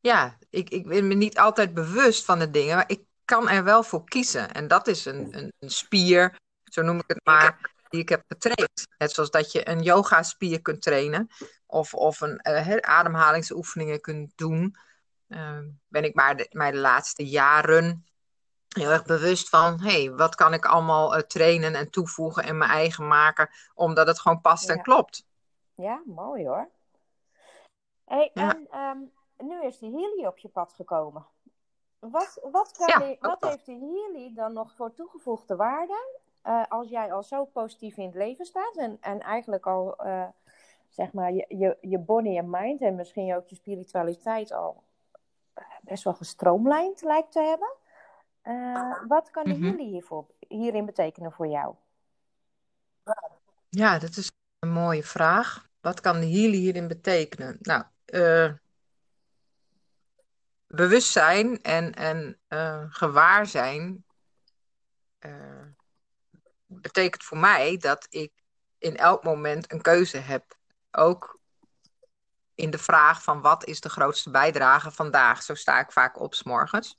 ja, 0.00 0.38
ik, 0.50 0.70
ik 0.70 0.86
ben 0.86 1.08
me 1.08 1.14
niet 1.14 1.38
altijd 1.38 1.74
bewust 1.74 2.24
van 2.24 2.38
de 2.38 2.50
dingen, 2.50 2.76
maar 2.76 2.90
ik 2.90 3.04
kan 3.24 3.48
er 3.48 3.64
wel 3.64 3.82
voor 3.82 4.04
kiezen. 4.04 4.52
En 4.52 4.68
dat 4.68 4.86
is 4.86 5.04
een, 5.04 5.36
een, 5.36 5.52
een 5.58 5.70
spier, 5.70 6.36
zo 6.64 6.82
noem 6.82 6.98
ik 6.98 7.04
het 7.06 7.24
maar, 7.24 7.70
die 7.90 8.00
ik 8.00 8.08
heb 8.08 8.22
getraind. 8.26 8.86
Net 8.98 9.12
zoals 9.12 9.30
dat 9.30 9.52
je 9.52 9.68
een 9.68 9.82
yogaspier 9.82 10.62
kunt 10.62 10.82
trainen 10.82 11.28
of, 11.66 11.94
of 11.94 12.20
een 12.20 12.40
uh, 12.48 12.76
ademhalingsoefeningen 12.76 14.00
kunt 14.00 14.32
doen. 14.36 14.76
Uh, 15.28 15.58
ben 15.88 16.04
ik 16.04 16.14
maar 16.14 16.36
de, 16.36 16.46
de 16.50 16.74
laatste 16.76 17.28
jaren 17.28 18.04
heel 18.68 18.90
erg 18.90 19.04
bewust 19.04 19.48
van, 19.48 19.80
hé, 19.80 20.02
hey, 20.04 20.12
wat 20.12 20.34
kan 20.34 20.52
ik 20.54 20.64
allemaal 20.64 21.16
uh, 21.16 21.20
trainen 21.22 21.74
en 21.74 21.90
toevoegen 21.90 22.42
en 22.44 22.58
mijn 22.58 22.70
eigen 22.70 23.06
maken, 23.06 23.48
omdat 23.74 24.06
het 24.06 24.20
gewoon 24.20 24.40
past 24.40 24.66
Ja. 24.68 24.74
en 24.74 24.82
klopt. 24.82 25.26
Ja, 25.74 26.02
mooi 26.06 26.46
hoor. 26.46 26.68
Hey, 28.04 28.30
Ja. 28.34 28.54
En 28.54 28.66
ehm, 28.70 28.98
nu 29.48 29.64
is 29.64 29.78
de 29.78 29.86
Healy 29.86 30.26
op 30.26 30.38
je 30.38 30.48
pad 30.48 30.72
gekomen. 30.72 31.26
Wat, 31.98 32.38
wat, 32.52 32.72
kan 32.76 32.86
Ja, 32.86 32.98
die- 32.98 33.16
ook 33.20 33.40
wat 33.40 33.50
heeft 33.50 33.66
de 33.66 33.72
Healy 33.72 34.34
dan 34.34 34.52
nog 34.52 34.74
voor 34.76 34.94
toegevoegde 34.94 35.56
waarde 35.56 36.19
eh, 36.42 36.62
als 36.68 36.88
jij 36.88 37.12
al 37.12 37.22
zo 37.22 37.44
positief 37.44 37.96
in 37.96 38.06
het 38.06 38.14
leven 38.14 38.44
staat 38.44 38.76
en, 38.76 38.96
en 39.00 39.20
eigenlijk 39.20 39.66
al 39.66 39.96
eh, 39.96 40.26
zeg 40.88 41.12
maar 41.12 41.32
je, 41.32 41.44
je, 41.48 41.76
je 41.80 41.98
body 41.98 42.36
en 42.36 42.50
mind 42.50 42.80
en 42.80 42.94
misschien 42.94 43.34
ook 43.34 43.48
je 43.48 43.54
spiritualiteit 43.54 44.52
al 44.52 44.82
eh, 45.54 45.64
best 45.82 46.04
wel 46.04 46.14
gestroomlijnd 46.14 47.02
lijkt 47.02 47.32
te 47.32 47.40
hebben? 47.40 47.72
Eh, 48.42 49.08
wat 49.08 49.30
kan 49.30 49.44
de 49.44 49.54
Mhm. 49.54 49.62
Healy 49.62 49.84
hiervoor, 49.84 50.26
hierin 50.38 50.86
betekenen 50.86 51.32
voor 51.32 51.46
jou? 51.46 51.74
Ja, 53.68 53.98
dat 53.98 54.16
is 54.16 54.30
een 54.58 54.72
mooie 54.72 55.02
vraag. 55.02 55.68
Wat 55.80 56.00
kan 56.00 56.20
de 56.20 56.26
healing 56.26 56.54
hierin 56.54 56.88
betekenen? 56.88 57.56
Nou, 57.60 57.84
bewustzijn 60.66 61.62
en, 61.62 61.94
en 61.94 62.38
gewaarzijn 62.90 64.04
eh, 65.18 65.59
betekent 66.80 67.24
voor 67.24 67.38
mij 67.38 67.76
dat 67.76 68.06
ik 68.10 68.32
in 68.78 68.96
elk 68.96 69.24
moment 69.24 69.72
een 69.72 69.82
keuze 69.82 70.16
heb. 70.16 70.56
Ook 70.90 71.40
in 72.54 72.70
de 72.70 72.78
vraag 72.78 73.22
van 73.22 73.40
wat 73.40 73.66
is 73.66 73.80
de 73.80 73.88
grootste 73.88 74.30
bijdrage 74.30 74.90
vandaag? 74.90 75.42
Zo 75.42 75.54
sta 75.54 75.80
ik 75.80 75.92
vaak 75.92 76.20
op 76.20 76.34
's 76.34 76.42
morgens. 76.42 76.98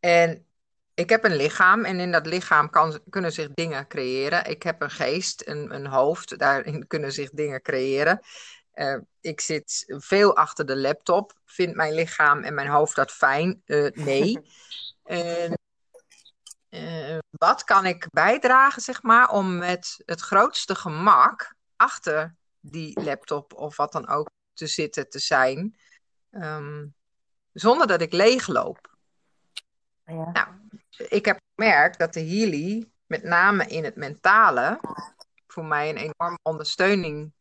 En 0.00 0.46
ik 0.94 1.08
heb 1.08 1.24
een 1.24 1.36
lichaam 1.36 1.84
en 1.84 2.00
in 2.00 2.12
dat 2.12 2.26
lichaam 2.26 2.70
kan, 2.70 3.00
kunnen 3.10 3.32
zich 3.32 3.48
dingen 3.54 3.86
creëren. 3.86 4.44
Ik 4.44 4.62
heb 4.62 4.82
een 4.82 4.90
geest, 4.90 5.42
een, 5.46 5.74
een 5.74 5.86
hoofd, 5.86 6.38
daarin 6.38 6.86
kunnen 6.92 7.12
zich 7.12 7.30
dingen 7.30 7.62
creëren. 7.62 8.20
Eh, 8.72 8.96
ik 9.20 9.40
zit 9.40 9.84
veel 9.86 10.36
achter 10.36 10.66
de 10.66 10.76
laptop. 10.76 11.32
Vindt 11.44 11.76
mijn 11.76 11.94
lichaam 11.94 12.42
en 12.42 12.54
mijn 12.54 12.68
hoofd 12.68 12.96
dat 12.96 13.12
fijn? 13.12 13.62
Eh, 13.64 13.90
nee. 13.92 14.38
En 15.02 15.58
eh, 16.68 17.18
wat 17.30 17.64
kan 17.64 17.86
ik 17.86 18.06
bijdragen, 18.10 18.82
zeg 18.82 19.02
maar, 19.02 19.30
om 19.30 19.58
met 19.58 20.02
het 20.04 20.20
grootste 20.20 20.74
gemak 20.74 21.54
achter 21.76 22.34
die 22.60 23.00
laptop 23.00 23.54
of 23.54 23.76
wat 23.76 23.92
dan 23.92 24.08
ook 24.08 24.30
te 24.52 24.66
zitten, 24.66 25.08
te 25.08 25.18
zijn, 25.18 25.78
ehm, 26.30 26.86
zonder 27.52 27.86
dat 27.86 28.00
ik 28.00 28.12
leegloop? 28.12 28.96
Ja. 30.04 30.30
Nou, 30.32 30.48
ik 31.08 31.24
heb 31.24 31.40
gemerkt 31.54 31.98
dat 31.98 32.12
de 32.12 32.20
Healy, 32.20 32.90
met 33.06 33.22
name 33.22 33.66
in 33.66 33.84
het 33.84 33.96
mentale, 33.96 34.80
voor 35.46 35.64
mij 35.64 35.88
een 35.88 35.96
enorme 35.96 36.38
ondersteuning 36.42 37.32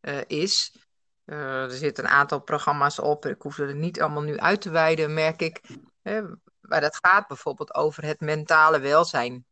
eh, 0.00 0.20
is. 0.26 0.76
Eh, 1.24 1.62
er 1.62 1.70
zitten 1.70 2.04
een 2.04 2.10
aantal 2.10 2.40
programma's 2.40 2.98
op. 2.98 3.26
Ik 3.26 3.42
hoef 3.42 3.58
er 3.58 3.74
niet 3.74 4.00
allemaal 4.00 4.22
nu 4.22 4.38
uit 4.38 4.60
te 4.60 4.70
wijden, 4.70 5.14
merk 5.14 5.42
ik. 5.42 5.60
Waar 6.68 6.80
dat 6.80 6.98
gaat 7.02 7.26
bijvoorbeeld 7.26 7.74
over 7.74 8.04
het 8.04 8.20
mentale 8.20 8.78
welzijn. 8.78 9.46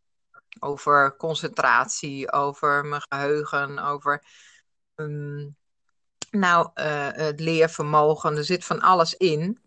Over 0.61 1.17
concentratie, 1.17 2.33
over 2.33 2.85
mijn 2.85 3.03
geheugen, 3.09 3.79
over 3.79 4.25
ehm, 4.95 5.49
nou, 6.31 6.71
eh, 6.75 7.09
het 7.13 7.41
leervermogen. 7.41 8.37
Er 8.37 8.45
zit 8.45 8.65
van 8.65 8.81
alles 8.81 9.15
in. 9.15 9.61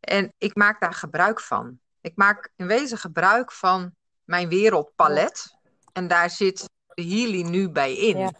En 0.00 0.32
ik 0.38 0.56
maak 0.56 0.80
daar 0.80 0.94
gebruik 0.94 1.40
van. 1.40 1.80
Ik 2.00 2.16
maak 2.16 2.52
in 2.56 2.66
wezen 2.66 2.98
gebruik 2.98 3.52
van 3.52 3.94
mijn 4.24 4.48
wereldpalet. 4.48 5.56
En 5.92 6.08
daar 6.08 6.30
zit 6.30 6.68
de 6.86 7.02
Healy 7.02 7.42
nu 7.42 7.70
bij 7.70 7.94
in. 7.96 8.18
Ja. 8.18 8.32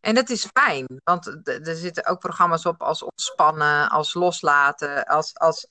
En 0.00 0.14
dat 0.14 0.30
is 0.30 0.48
fijn, 0.52 1.00
want 1.04 1.26
er 1.44 1.76
zitten 1.76 2.06
ook 2.06 2.20
programma's 2.20 2.66
op 2.66 2.82
als 2.82 3.02
ontspannen, 3.02 3.90
als 3.90 4.14
loslaten, 4.14 5.04
als, 5.04 5.34
als... 5.34 5.66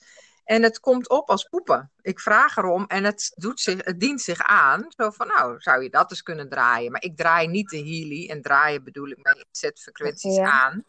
En 0.49 0.63
het 0.63 0.79
komt 0.79 1.09
op 1.09 1.29
als 1.29 1.43
poepen. 1.43 1.91
Ik 2.01 2.19
vraag 2.19 2.57
erom 2.57 2.85
en 2.87 3.03
het, 3.03 3.31
doet 3.35 3.59
zich, 3.59 3.85
het 3.85 3.99
dient 3.99 4.21
zich 4.21 4.41
aan. 4.41 4.85
Zo 4.87 5.09
van, 5.09 5.27
nou, 5.27 5.59
zou 5.59 5.83
je 5.83 5.89
dat 5.89 6.11
eens 6.11 6.23
kunnen 6.23 6.49
draaien? 6.49 6.91
Maar 6.91 7.03
ik 7.03 7.17
draai 7.17 7.47
niet 7.47 7.69
de 7.69 7.77
Healy. 7.77 8.29
En 8.29 8.41
draaien 8.41 8.83
bedoel 8.83 9.07
ik 9.07 9.23
mijn 9.23 9.45
zetfrequenties 9.51 10.35
Ja. 10.35 10.51
aan. 10.51 10.83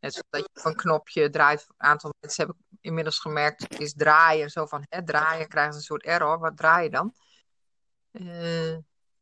Net 0.00 0.12
zoals 0.12 0.48
je 0.54 0.68
een 0.68 0.76
knopje 0.76 1.30
draait. 1.30 1.66
Een 1.68 1.86
aantal 1.88 2.14
mensen 2.20 2.46
heb 2.46 2.54
ik 2.54 2.78
inmiddels 2.80 3.18
gemerkt, 3.18 3.80
is 3.80 3.94
draaien. 3.94 4.50
Zo 4.50 4.66
van, 4.66 4.84
hè, 4.88 5.04
draaien 5.04 5.48
krijgt 5.48 5.74
een 5.74 5.80
soort 5.80 6.04
error. 6.04 6.38
Wat 6.38 6.56
draai 6.56 6.84
je 6.84 6.90
dan? 6.90 7.14
Eh, 8.10 8.76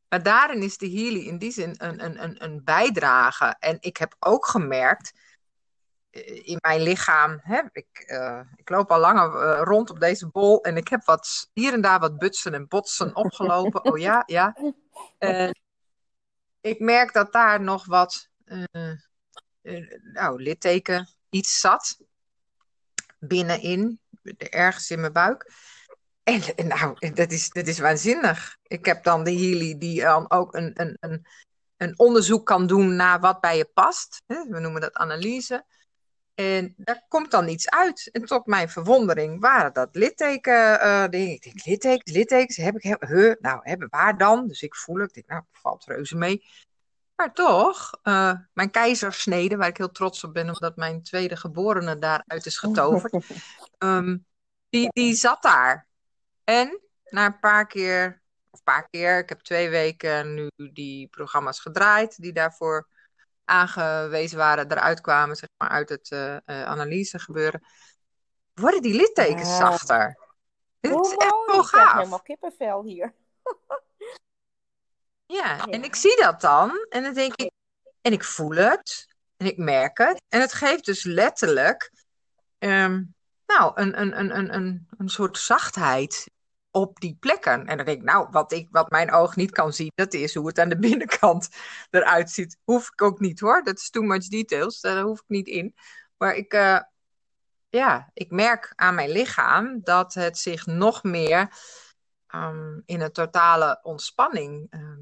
maar 0.09 0.23
daarin 0.23 0.63
is 0.63 0.79
de 0.79 0.91
Healy 0.91 1.27
in 1.27 1.39
die 1.39 1.53
zin 1.53 1.75
een, 1.79 2.05
een, 2.05 2.23
een, 2.23 2.45
een 2.45 2.65
bijdrage. 2.65 3.57
En 3.59 3.77
ik 3.81 3.97
heb 3.97 4.17
ook 4.19 4.47
gemerkt 4.47 5.13
in 6.45 6.59
mijn 6.61 6.83
lichaam. 6.83 7.40
Hè, 7.43 7.61
ik, 7.73 8.05
eh, 8.07 8.40
ik 8.57 8.69
loop 8.69 8.90
al 8.90 9.00
langer 9.00 9.43
eh, 9.43 9.61
rond 9.62 9.90
op 9.90 10.00
deze 10.00 10.26
bol. 10.26 10.62
En 10.62 10.76
ik 10.76 10.88
heb 10.88 11.05
wat, 11.05 11.50
hier 11.52 11.73
en 11.73 11.81
daar 11.81 12.00
wat 12.00 12.19
butsen 12.19 12.55
en 12.55 12.69
botsen 12.69 13.17
opgelopen. 13.17 13.85
oh 13.85 13.99
ja, 13.99 14.23
ja. 14.26 14.57
Eh, 15.19 15.50
ik 16.61 16.81
merk 16.81 17.12
dat 17.12 17.33
daar 17.33 17.61
nog 17.61 17.87
wat 17.87 18.29
eh, 18.45 18.90
eh, 19.62 20.00
nou, 20.12 20.43
litteken 20.43 21.09
iets 21.31 21.61
zat. 21.61 21.99
Binnenin, 23.19 24.00
ergens 24.37 24.90
in 24.90 25.00
mijn 25.00 25.12
buik. 25.12 25.52
En 26.23 26.43
eh, 26.57 26.67
nou, 26.67 27.12
dat 27.14 27.33
is, 27.33 27.50
dat 27.50 27.67
is 27.67 27.79
waanzinnig. 27.79 28.57
Ik 28.62 28.85
heb 28.85 29.05
dan 29.05 29.25
de 29.25 29.33
Healy 29.33 29.79
die 29.79 30.00
dan 30.00 30.31
ook 30.31 30.55
een, 30.55 30.71
een, 30.75 30.97
een, 31.00 31.26
een 31.76 31.99
onderzoek 31.99 32.47
kan 32.47 32.67
doen 32.67 32.97
naar 32.97 33.21
wat 33.21 33.40
bij 33.40 33.57
je 33.57 33.71
past. 33.75 34.23
Hè, 34.26 34.45
We 34.49 34.61
noemen 34.61 34.81
dat 34.81 34.95
analyse. 34.95 35.64
En 36.41 36.75
daar 36.77 37.05
komt 37.09 37.31
dan 37.31 37.49
iets 37.49 37.71
uit. 37.71 38.09
En 38.13 38.25
tot 38.25 38.47
mijn 38.47 38.69
verwondering 38.69 39.41
waren 39.41 39.73
dat 39.73 39.89
litteken 39.93 40.81
eh, 40.81 41.09
dingen. 41.09 41.35
Ik 41.35 41.43
denk, 41.43 41.65
littekens, 41.65 42.17
littekens, 42.17 42.57
heb 42.57 42.77
ik, 42.77 42.83
heb, 42.83 43.03
nou, 43.41 43.61
hebben 43.63 43.89
waar 43.91 44.19
dan? 44.19 44.47
Dus 44.47 44.63
ik 44.63 44.75
voel 44.75 44.97
het, 44.97 45.09
ik 45.09 45.15
denk, 45.15 45.29
nou, 45.29 45.43
valt 45.53 45.85
reuze 45.85 46.17
mee. 46.17 46.45
Maar 47.17 47.33
toch, 47.33 47.99
eh, 48.03 48.33
mijn 48.53 48.71
keizersnede, 48.71 49.57
waar 49.57 49.69
ik 49.69 49.77
heel 49.77 49.91
trots 49.91 50.25
op 50.25 50.33
ben, 50.33 50.47
omdat 50.47 50.77
mijn 50.77 51.03
tweede 51.03 51.37
geborene 51.37 51.99
daaruit 51.99 52.47
is 52.47 52.59
getoverd, 52.59 53.13
ehm, 53.79 54.17
die, 54.69 54.89
die 54.93 55.15
zat 55.15 55.43
daar. 55.43 55.87
En 56.45 56.81
na 57.05 57.27
een 57.27 57.39
paar 57.39 57.67
keer, 57.67 58.23
of 58.51 58.59
een 58.59 58.65
paar 58.65 58.89
keer, 58.89 59.19
ik 59.19 59.29
heb 59.29 59.41
twee 59.41 59.69
weken 59.69 60.35
nu 60.35 60.51
die 60.73 61.09
programma's 61.09 61.61
gedraaid, 61.61 62.23
die 62.23 62.33
daarvoor 62.33 62.89
aangewezen 63.50 64.38
waren, 64.38 64.71
eruit 64.71 65.00
kwamen, 65.00 65.37
zeg 65.37 65.49
maar, 65.57 65.69
uit 65.69 65.88
het 65.88 66.11
eh, 66.11 66.37
eh, 66.37 66.42
analyse 66.64 67.19
gebeuren, 67.19 67.62
worden 68.54 68.83
die 68.83 68.95
littekens 68.95 69.49
Ja. 69.49 69.57
zachter. 69.57 70.19
Dit 70.80 71.07
is 71.07 71.11
echt 71.16 71.47
wel 71.47 71.61
ik 71.61 71.66
krijg 71.66 71.85
gaaf. 71.88 71.97
helemaal 71.97 72.23
kippenvel 72.23 72.83
hier. 72.85 73.14
Ja, 75.26 75.66
en 75.66 75.85
ik 75.85 75.95
zie 75.95 76.16
dat 76.21 76.40
dan 76.40 76.87
en 76.88 77.02
dan 77.02 77.14
denk 77.14 77.35
ik, 77.37 77.50
en 78.00 78.12
ik 78.12 78.25
voel 78.25 78.54
het 78.54 79.14
en 79.37 79.47
ik 79.47 79.57
merk 79.57 79.99
het. 79.99 80.23
En 80.28 80.40
het 80.40 80.52
geeft 80.52 80.85
dus 80.85 81.04
letterlijk, 81.04 81.92
ehm, 82.59 83.02
nou, 83.47 83.73
een, 83.75 84.00
een, 84.00 84.19
een, 84.19 84.37
een, 84.37 84.54
een, 84.54 84.88
een 84.99 85.09
soort 85.09 85.38
zachtheid 85.38 86.30
op 86.71 87.00
die 87.00 87.17
plekken. 87.21 87.67
En 87.67 87.77
dan 87.77 87.87
denk 87.87 87.99
ik, 87.99 88.05
nou, 88.05 88.29
wat, 88.31 88.53
ik, 88.53 88.69
wat 88.71 88.91
mijn 88.91 89.12
oog 89.12 89.37
niet 89.37 89.50
kan 89.50 89.73
zien, 89.73 89.93
dat 89.95 90.15
is 90.15 90.35
hoe 90.35 90.47
het 90.47 90.59
aan 90.59 90.69
de 90.69 90.79
binnenkant 90.89 91.49
eruit 91.91 92.31
ziet. 92.31 92.57
Hoef 92.65 92.91
ik 92.93 93.03
ook 93.03 93.21
niet 93.21 93.41
hoor, 93.41 93.62
dat 93.62 93.79
is 93.79 93.91
too 93.91 94.03
much 94.03 94.29
details, 94.29 94.81
daar 94.81 95.03
hoef 95.03 95.19
ik 95.19 95.29
niet 95.29 95.47
in. 95.47 95.75
Maar 96.17 96.35
ik, 96.35 96.53
eh, 96.53 96.81
ja, 97.69 98.11
ik 98.12 98.31
merk 98.31 98.73
aan 98.77 98.95
mijn 98.95 99.11
lichaam 99.11 99.81
dat 99.83 100.15
het 100.15 100.39
zich 100.39 100.67
nog 100.67 101.03
meer 101.03 101.53
ehm, 102.27 102.81
in 102.85 103.00
een 103.00 103.12
totale 103.12 103.79
ontspanning 103.83 104.67
ehm, 104.71 105.00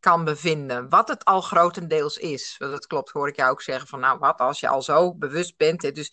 kan 0.00 0.24
bevinden. 0.24 0.88
Wat 0.88 1.08
het 1.08 1.24
al 1.24 1.40
grotendeels 1.40 2.16
is. 2.16 2.54
Want 2.58 2.72
dat 2.72 2.86
klopt, 2.86 3.10
hoor 3.10 3.28
ik 3.28 3.36
jou 3.36 3.50
ook 3.50 3.62
zeggen 3.62 3.88
van, 3.88 4.00
nou 4.00 4.18
wat 4.18 4.38
als 4.38 4.60
je 4.60 4.68
al 4.68 4.82
zo 4.82 5.14
bewust 5.14 5.56
bent. 5.56 5.94
Dus 5.94 6.12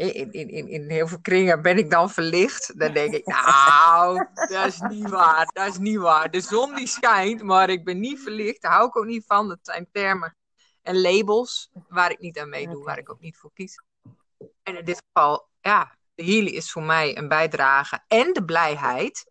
in, 0.00 0.32
in, 0.32 0.48
in, 0.48 0.68
in 0.68 0.90
heel 0.90 1.08
veel 1.08 1.20
kringen 1.20 1.62
ben 1.62 1.78
ik 1.78 1.90
dan 1.90 2.10
verlicht. 2.10 2.78
Dan 2.78 2.92
denk 2.92 3.14
ik, 3.14 3.26
nou, 3.44 4.26
dat 4.32 4.66
is 4.66 4.80
niet 4.80 5.08
waar. 5.08 5.50
Dat 5.52 5.66
is 5.66 5.78
niet 5.78 5.98
waar. 5.98 6.30
De 6.30 6.40
zon 6.40 6.74
die 6.74 6.86
schijnt, 6.86 7.42
maar 7.42 7.70
ik 7.70 7.84
ben 7.84 8.00
niet 8.00 8.20
verlicht. 8.20 8.62
Daar 8.62 8.72
hou 8.72 8.88
ik 8.88 8.96
ook 8.96 9.04
niet 9.04 9.24
van. 9.26 9.48
Dat 9.48 9.58
zijn 9.62 9.88
termen 9.92 10.36
en 10.82 11.00
labels 11.00 11.70
waar 11.88 12.10
ik 12.10 12.18
niet 12.18 12.38
aan 12.38 12.48
meedoe, 12.48 12.84
waar 12.84 12.98
ik 12.98 13.10
ook 13.10 13.20
niet 13.20 13.36
voor 13.36 13.50
kies. 13.52 13.82
En 14.62 14.76
in 14.76 14.84
dit 14.84 15.02
geval, 15.12 15.48
ja, 15.60 15.96
de 16.14 16.24
Healy 16.24 16.50
is 16.50 16.72
voor 16.72 16.82
mij 16.82 17.16
een 17.16 17.28
bijdrage 17.28 18.00
en 18.08 18.32
de 18.32 18.44
blijheid 18.44 19.30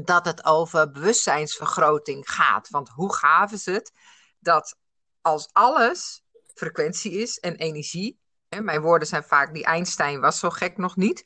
dat 0.00 0.24
het 0.24 0.44
over 0.44 0.90
bewustzijnsvergroting 0.90 2.30
gaat. 2.30 2.68
Want 2.68 2.88
hoe 2.88 3.14
gaaf 3.14 3.52
is 3.52 3.66
het 3.66 3.92
dat 4.38 4.76
als 5.20 5.48
alles 5.52 6.22
frequentie 6.54 7.12
is 7.12 7.38
en 7.38 7.56
energie. 7.56 8.20
Mijn 8.60 8.80
woorden 8.80 9.08
zijn 9.08 9.24
vaak 9.24 9.54
die 9.54 9.64
Einstein 9.64 10.20
was 10.20 10.38
zo 10.38 10.50
gek 10.50 10.76
nog 10.76 10.96
niet. 10.96 11.24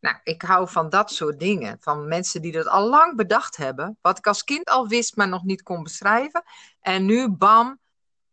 Nou, 0.00 0.16
ik 0.22 0.42
hou 0.42 0.68
van 0.68 0.88
dat 0.88 1.10
soort 1.10 1.38
dingen. 1.40 1.76
Van 1.80 2.08
mensen 2.08 2.42
die 2.42 2.52
dat 2.52 2.66
al 2.66 2.88
lang 2.88 3.16
bedacht 3.16 3.56
hebben. 3.56 3.98
Wat 4.00 4.18
ik 4.18 4.26
als 4.26 4.44
kind 4.44 4.68
al 4.68 4.88
wist, 4.88 5.16
maar 5.16 5.28
nog 5.28 5.44
niet 5.44 5.62
kon 5.62 5.82
beschrijven. 5.82 6.42
En 6.80 7.04
nu, 7.04 7.28
bam, 7.28 7.78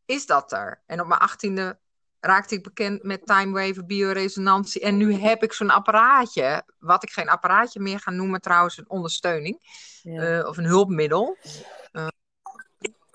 is 0.06 0.26
dat 0.26 0.52
er. 0.52 0.82
En 0.86 1.02
op 1.02 1.08
mijn 1.08 1.20
achttiende 1.20 1.80
raakte 2.20 2.56
ik 2.56 2.64
bekend 2.64 3.04
met 3.04 3.26
timewave 3.26 3.86
bioresonantie. 3.86 4.82
En 4.82 4.98
nu 4.98 5.14
heb 5.14 5.44
ik 5.44 5.54
zo'n 5.54 5.70
apparaatje, 5.70 6.64
wat 6.80 7.04
ik 7.04 7.10
geen 7.10 7.30
apparaatje 7.30 7.80
meer 7.80 8.00
ga 8.00 8.12
noemen 8.12 8.42
trouwens, 8.42 8.78
een 8.78 8.90
ondersteuning. 8.90 9.58
Ja. 10.02 10.40
Uh, 10.40 10.48
of 10.48 10.58
een 10.58 10.66
hulpmiddel. 10.66 11.38
Uh, 11.92 12.08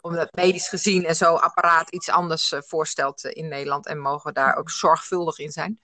omdat 0.02 0.34
medisch 0.34 0.68
gezien 0.68 1.04
en 1.04 1.16
zo 1.16 1.34
apparaat 1.34 1.90
iets 1.90 2.08
anders 2.08 2.52
uh, 2.52 2.60
voorstelt 2.60 3.24
in 3.24 3.48
Nederland. 3.48 3.86
En 3.86 3.98
mogen 3.98 4.34
daar 4.34 4.56
ook 4.56 4.70
zorgvuldig 4.70 5.38
in 5.38 5.50
zijn. 5.50 5.80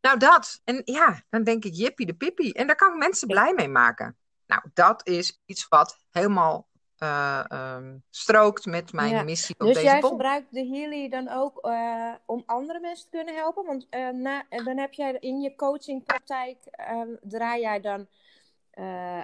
Nou, 0.00 0.18
dat. 0.18 0.60
En 0.64 0.82
ja, 0.84 1.22
dan 1.30 1.42
denk 1.42 1.64
ik, 1.64 1.74
jippie 1.74 2.06
de 2.06 2.14
pippie. 2.14 2.54
En 2.54 2.66
daar 2.66 2.76
kan 2.76 2.92
ik 2.92 2.98
mensen 2.98 3.28
blij 3.28 3.52
mee 3.54 3.68
maken. 3.68 4.16
Nou, 4.46 4.62
dat 4.74 5.06
is 5.06 5.40
iets 5.46 5.68
wat 5.68 5.98
helemaal 6.10 6.68
uh, 6.98 7.44
um, 7.48 8.02
strookt 8.10 8.66
met 8.66 8.92
mijn 8.92 9.10
ja. 9.10 9.22
missie 9.22 9.54
op 9.58 9.66
dus 9.66 9.74
deze 9.74 9.86
jij 9.86 10.02
gebruikt 10.02 10.52
de 10.52 10.66
Healy 10.66 11.08
dan 11.08 11.28
ook 11.28 11.66
uh, 11.66 12.14
om 12.26 12.42
andere 12.46 12.80
mensen 12.80 13.10
te 13.10 13.16
kunnen 13.16 13.34
helpen? 13.34 13.64
Want 13.64 13.86
uh, 13.90 14.08
na, 14.08 14.44
dan 14.48 14.78
heb 14.78 14.92
jij 14.92 15.16
in 15.20 15.40
je 15.40 15.54
coachingpraktijk, 15.54 16.58
um, 16.90 17.18
draai 17.22 17.60
jij 17.60 17.80
dan 17.80 18.08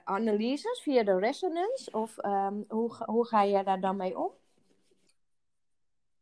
analyses 0.04 0.80
via 0.82 1.02
de 1.02 1.18
resonance? 1.18 1.90
Of 1.90 2.24
um, 2.24 2.64
hoe, 2.68 2.94
hoe 3.04 3.26
ga 3.26 3.44
jij 3.44 3.62
daar 3.62 3.80
dan 3.80 3.96
mee 3.96 4.18
om? 4.18 4.30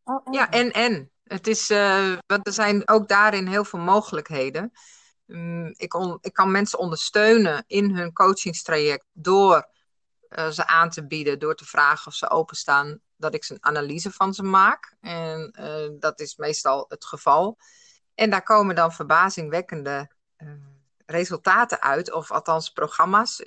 Oh, 0.05 0.33
ja, 0.35 0.51
en 0.51 0.71
en. 0.71 1.11
Het 1.23 1.47
is, 1.47 1.69
want 2.27 2.47
er 2.47 2.53
zijn 2.53 2.89
ook 2.89 3.09
daarin 3.09 3.47
heel 3.47 3.65
veel 3.65 3.79
mogelijkheden. 3.79 4.73
Um, 5.27 5.75
ik, 5.77 5.95
on, 5.95 6.19
ik 6.21 6.33
kan 6.33 6.51
mensen 6.51 6.79
ondersteunen 6.79 7.65
in 7.67 7.97
hun 7.97 8.13
coachingstraject 8.13 9.07
door 9.13 9.69
uh, 10.29 10.49
ze 10.49 10.67
aan 10.67 10.91
te 10.91 11.07
bieden 11.07 11.39
door 11.39 11.55
te 11.55 11.65
vragen 11.65 12.07
of 12.07 12.15
ze 12.15 12.31
openstaan 12.31 13.01
dat 13.17 13.35
ik 13.35 13.45
ze 13.45 13.53
een 13.53 13.65
analyse 13.65 14.11
van 14.11 14.35
ze 14.35 14.43
maak. 14.43 14.97
En 15.01 15.55
uh, 15.61 15.99
dat 15.99 16.21
is 16.21 16.37
meestal 16.37 16.85
het 16.89 17.05
geval. 17.05 17.59
En 18.15 18.31
daar 18.31 18.43
komen 18.43 18.75
dan 18.75 18.93
verbazingwekkende 18.93 20.11
uh, 20.39 20.49
resultaten 21.07 21.81
uit, 21.81 22.13
of 22.13 22.31
althans 22.31 22.71
programma's. 22.71 23.43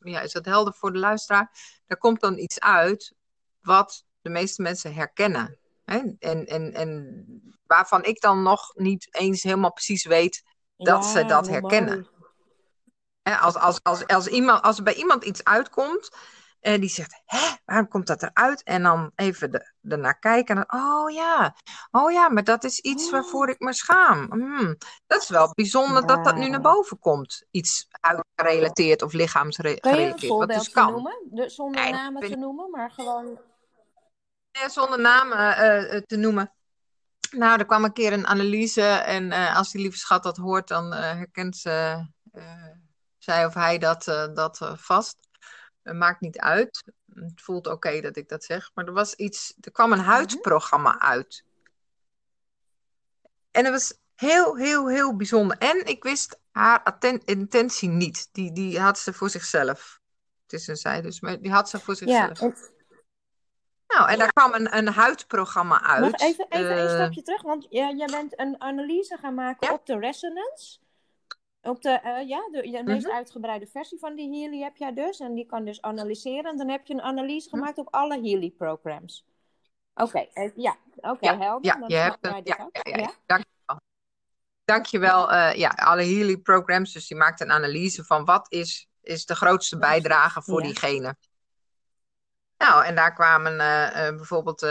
Ja, 0.00 0.20
is 0.20 0.32
dat 0.32 0.44
helder 0.44 0.74
voor 0.74 0.92
de 0.92 0.98
luisteraar? 0.98 1.50
Daar 1.86 1.98
komt 1.98 2.20
dan 2.20 2.38
iets 2.38 2.60
uit 2.60 3.14
wat 3.60 4.04
de 4.20 4.30
meeste 4.30 4.62
mensen 4.62 4.94
herkennen. 4.94 5.58
Hè? 5.84 5.98
En, 6.18 6.46
en, 6.46 6.72
en 6.72 7.52
waarvan 7.66 8.04
ik 8.04 8.20
dan 8.20 8.42
nog 8.42 8.74
niet 8.74 9.08
eens 9.10 9.42
helemaal 9.42 9.72
precies 9.72 10.04
weet 10.04 10.42
dat 10.76 11.04
ja, 11.04 11.10
ze 11.10 11.24
dat 11.24 11.48
herkennen. 11.48 12.08
Als, 13.22 13.54
als, 13.54 13.82
als, 13.82 14.06
als, 14.06 14.26
iemand, 14.26 14.62
als 14.62 14.76
er 14.78 14.82
bij 14.82 14.94
iemand 14.94 15.24
iets 15.24 15.44
uitkomt 15.44 16.10
en 16.62 16.80
die 16.80 16.90
zegt, 16.90 17.22
hè, 17.24 17.48
waarom 17.64 17.88
komt 17.88 18.06
dat 18.06 18.22
eruit? 18.22 18.62
En 18.62 18.82
dan 18.82 19.12
even 19.14 19.72
ernaar 19.88 20.18
kijken 20.18 20.56
en 20.56 20.66
dan, 20.68 20.80
oh 20.80 21.10
ja, 21.10 21.56
oh 21.90 22.12
ja, 22.12 22.28
maar 22.28 22.44
dat 22.44 22.64
is 22.64 22.78
iets 22.78 23.10
waarvoor 23.10 23.48
ik 23.48 23.60
me 23.60 23.72
schaam. 23.72 24.26
Hmm, 24.30 24.76
dat 25.06 25.22
is 25.22 25.28
wel 25.28 25.50
bijzonder 25.54 26.00
ja. 26.00 26.06
dat 26.06 26.24
dat 26.24 26.36
nu 26.36 26.48
naar 26.48 26.60
boven 26.60 26.98
komt. 26.98 27.46
Iets 27.50 27.88
uitgerelateerd 27.90 29.02
of 29.02 29.12
lichaamsgerelateerd. 29.12 30.20
Je 30.20 30.26
een 30.26 30.32
voorbeeld 30.32 30.58
dus 30.58 30.70
kan. 30.70 30.92
noemen? 30.92 31.18
De, 31.30 31.48
zonder 31.48 31.82
nee, 31.82 31.92
namen 31.92 32.22
te 32.30 32.36
noemen, 32.36 32.70
maar 32.70 32.90
gewoon... 32.90 33.40
Ja, 34.50 34.68
zonder 34.68 35.00
namen 35.00 35.38
uh, 35.38 36.00
te 36.00 36.16
noemen. 36.16 36.52
Nou, 37.30 37.58
er 37.58 37.66
kwam 37.66 37.84
een 37.84 37.92
keer 37.92 38.12
een 38.12 38.26
analyse 38.26 38.82
en 38.86 39.24
uh, 39.24 39.56
als 39.56 39.70
die 39.70 39.80
lieve 39.80 39.98
schat 39.98 40.22
dat 40.22 40.36
hoort, 40.36 40.68
dan 40.68 40.92
herkent 40.92 41.56
ze 41.56 42.06
zij 43.18 43.46
of 43.46 43.54
hij 43.54 43.78
dat, 43.78 44.04
dat 44.34 44.70
vast. 44.74 45.16
Uh, 45.84 45.94
maakt 45.94 46.20
niet 46.20 46.38
uit. 46.38 46.84
Het 47.14 47.42
voelt 47.42 47.66
oké 47.66 47.74
okay 47.74 48.00
dat 48.00 48.16
ik 48.16 48.28
dat 48.28 48.44
zeg. 48.44 48.70
Maar 48.74 48.86
er 48.86 48.92
was 48.92 49.14
iets. 49.14 49.54
Er 49.60 49.72
kwam 49.72 49.92
een 49.92 49.98
huidprogramma 49.98 51.00
uit. 51.00 51.44
En 53.50 53.62
dat 53.62 53.72
was 53.72 53.98
heel, 54.14 54.56
heel, 54.56 54.88
heel 54.88 55.16
bijzonder. 55.16 55.58
En 55.58 55.86
ik 55.86 56.02
wist 56.02 56.40
haar 56.50 56.96
intentie 57.24 57.88
niet. 57.88 58.28
Die, 58.32 58.52
die 58.52 58.80
had 58.80 58.98
ze 58.98 59.12
voor 59.12 59.30
zichzelf. 59.30 60.00
Het 60.42 60.52
is 60.60 60.66
een 60.66 60.76
zij 60.76 61.02
dus, 61.02 61.20
maar 61.20 61.40
die 61.40 61.52
had 61.52 61.68
ze 61.68 61.80
voor 61.80 61.96
zichzelf. 61.96 62.40
Ja. 62.40 62.52
Nou, 63.86 64.10
en 64.10 64.18
daar 64.18 64.32
kwam 64.32 64.54
een, 64.54 64.76
een 64.76 64.88
huidprogramma 64.88 65.82
uit. 65.82 66.20
Even, 66.20 66.46
even 66.48 66.78
een 66.78 66.88
stapje 66.88 67.22
terug, 67.22 67.42
want 67.42 67.66
ja, 67.70 67.90
jij 67.90 68.06
bent 68.06 68.38
een 68.38 68.60
analyse 68.60 69.16
gaan 69.20 69.34
maken 69.34 69.66
ja? 69.68 69.74
op 69.74 69.86
de 69.86 69.98
resonance. 69.98 70.78
Op 71.62 71.82
de, 71.82 72.00
uh, 72.04 72.28
ja, 72.28 72.48
de, 72.50 72.60
de 72.60 72.82
meest 72.84 72.86
mm-hmm. 72.86 73.10
uitgebreide 73.10 73.66
versie 73.66 73.98
van 73.98 74.14
die 74.14 74.40
Healy 74.40 74.62
heb 74.62 74.76
jij 74.76 74.94
dus. 74.94 75.20
En 75.20 75.34
die 75.34 75.46
kan 75.46 75.64
dus 75.64 75.82
analyseren. 75.82 76.50
En 76.50 76.56
dan 76.56 76.68
heb 76.68 76.86
je 76.86 76.94
een 76.94 77.02
analyse 77.02 77.46
mm-hmm. 77.46 77.60
gemaakt 77.60 77.78
op 77.78 77.94
alle 77.94 78.14
Healy-programs. 78.14 79.24
Oké, 79.94 80.08
okay. 80.08 80.30
uh, 80.34 80.50
ja, 80.56 80.76
oké, 80.96 81.08
okay, 81.08 81.32
ja, 81.32 81.38
helder. 81.38 81.72
Ja, 81.72 81.78
dan 81.78 81.88
je 81.88 81.96
hebt 81.96 82.18
het. 82.20 82.48
Ja, 82.48 82.68
ja, 82.72 82.80
ja, 82.82 82.96
ja. 82.96 83.12
Dankjewel. 83.26 83.80
Dankjewel. 84.64 85.32
Uh, 85.32 85.54
ja, 85.54 85.68
alle 85.68 86.02
Healy-programs. 86.02 86.92
Dus 86.92 87.06
die 87.06 87.16
maakt 87.16 87.40
een 87.40 87.50
analyse 87.50 88.04
van 88.04 88.24
wat 88.24 88.46
is, 88.52 88.88
is 89.00 89.26
de 89.26 89.34
grootste 89.34 89.78
bijdrage 89.78 90.42
voor 90.42 90.62
diegene. 90.62 91.16
Nou, 92.58 92.84
en 92.84 92.94
daar 92.94 93.14
kwamen 93.14 93.56
bijvoorbeeld 94.16 94.66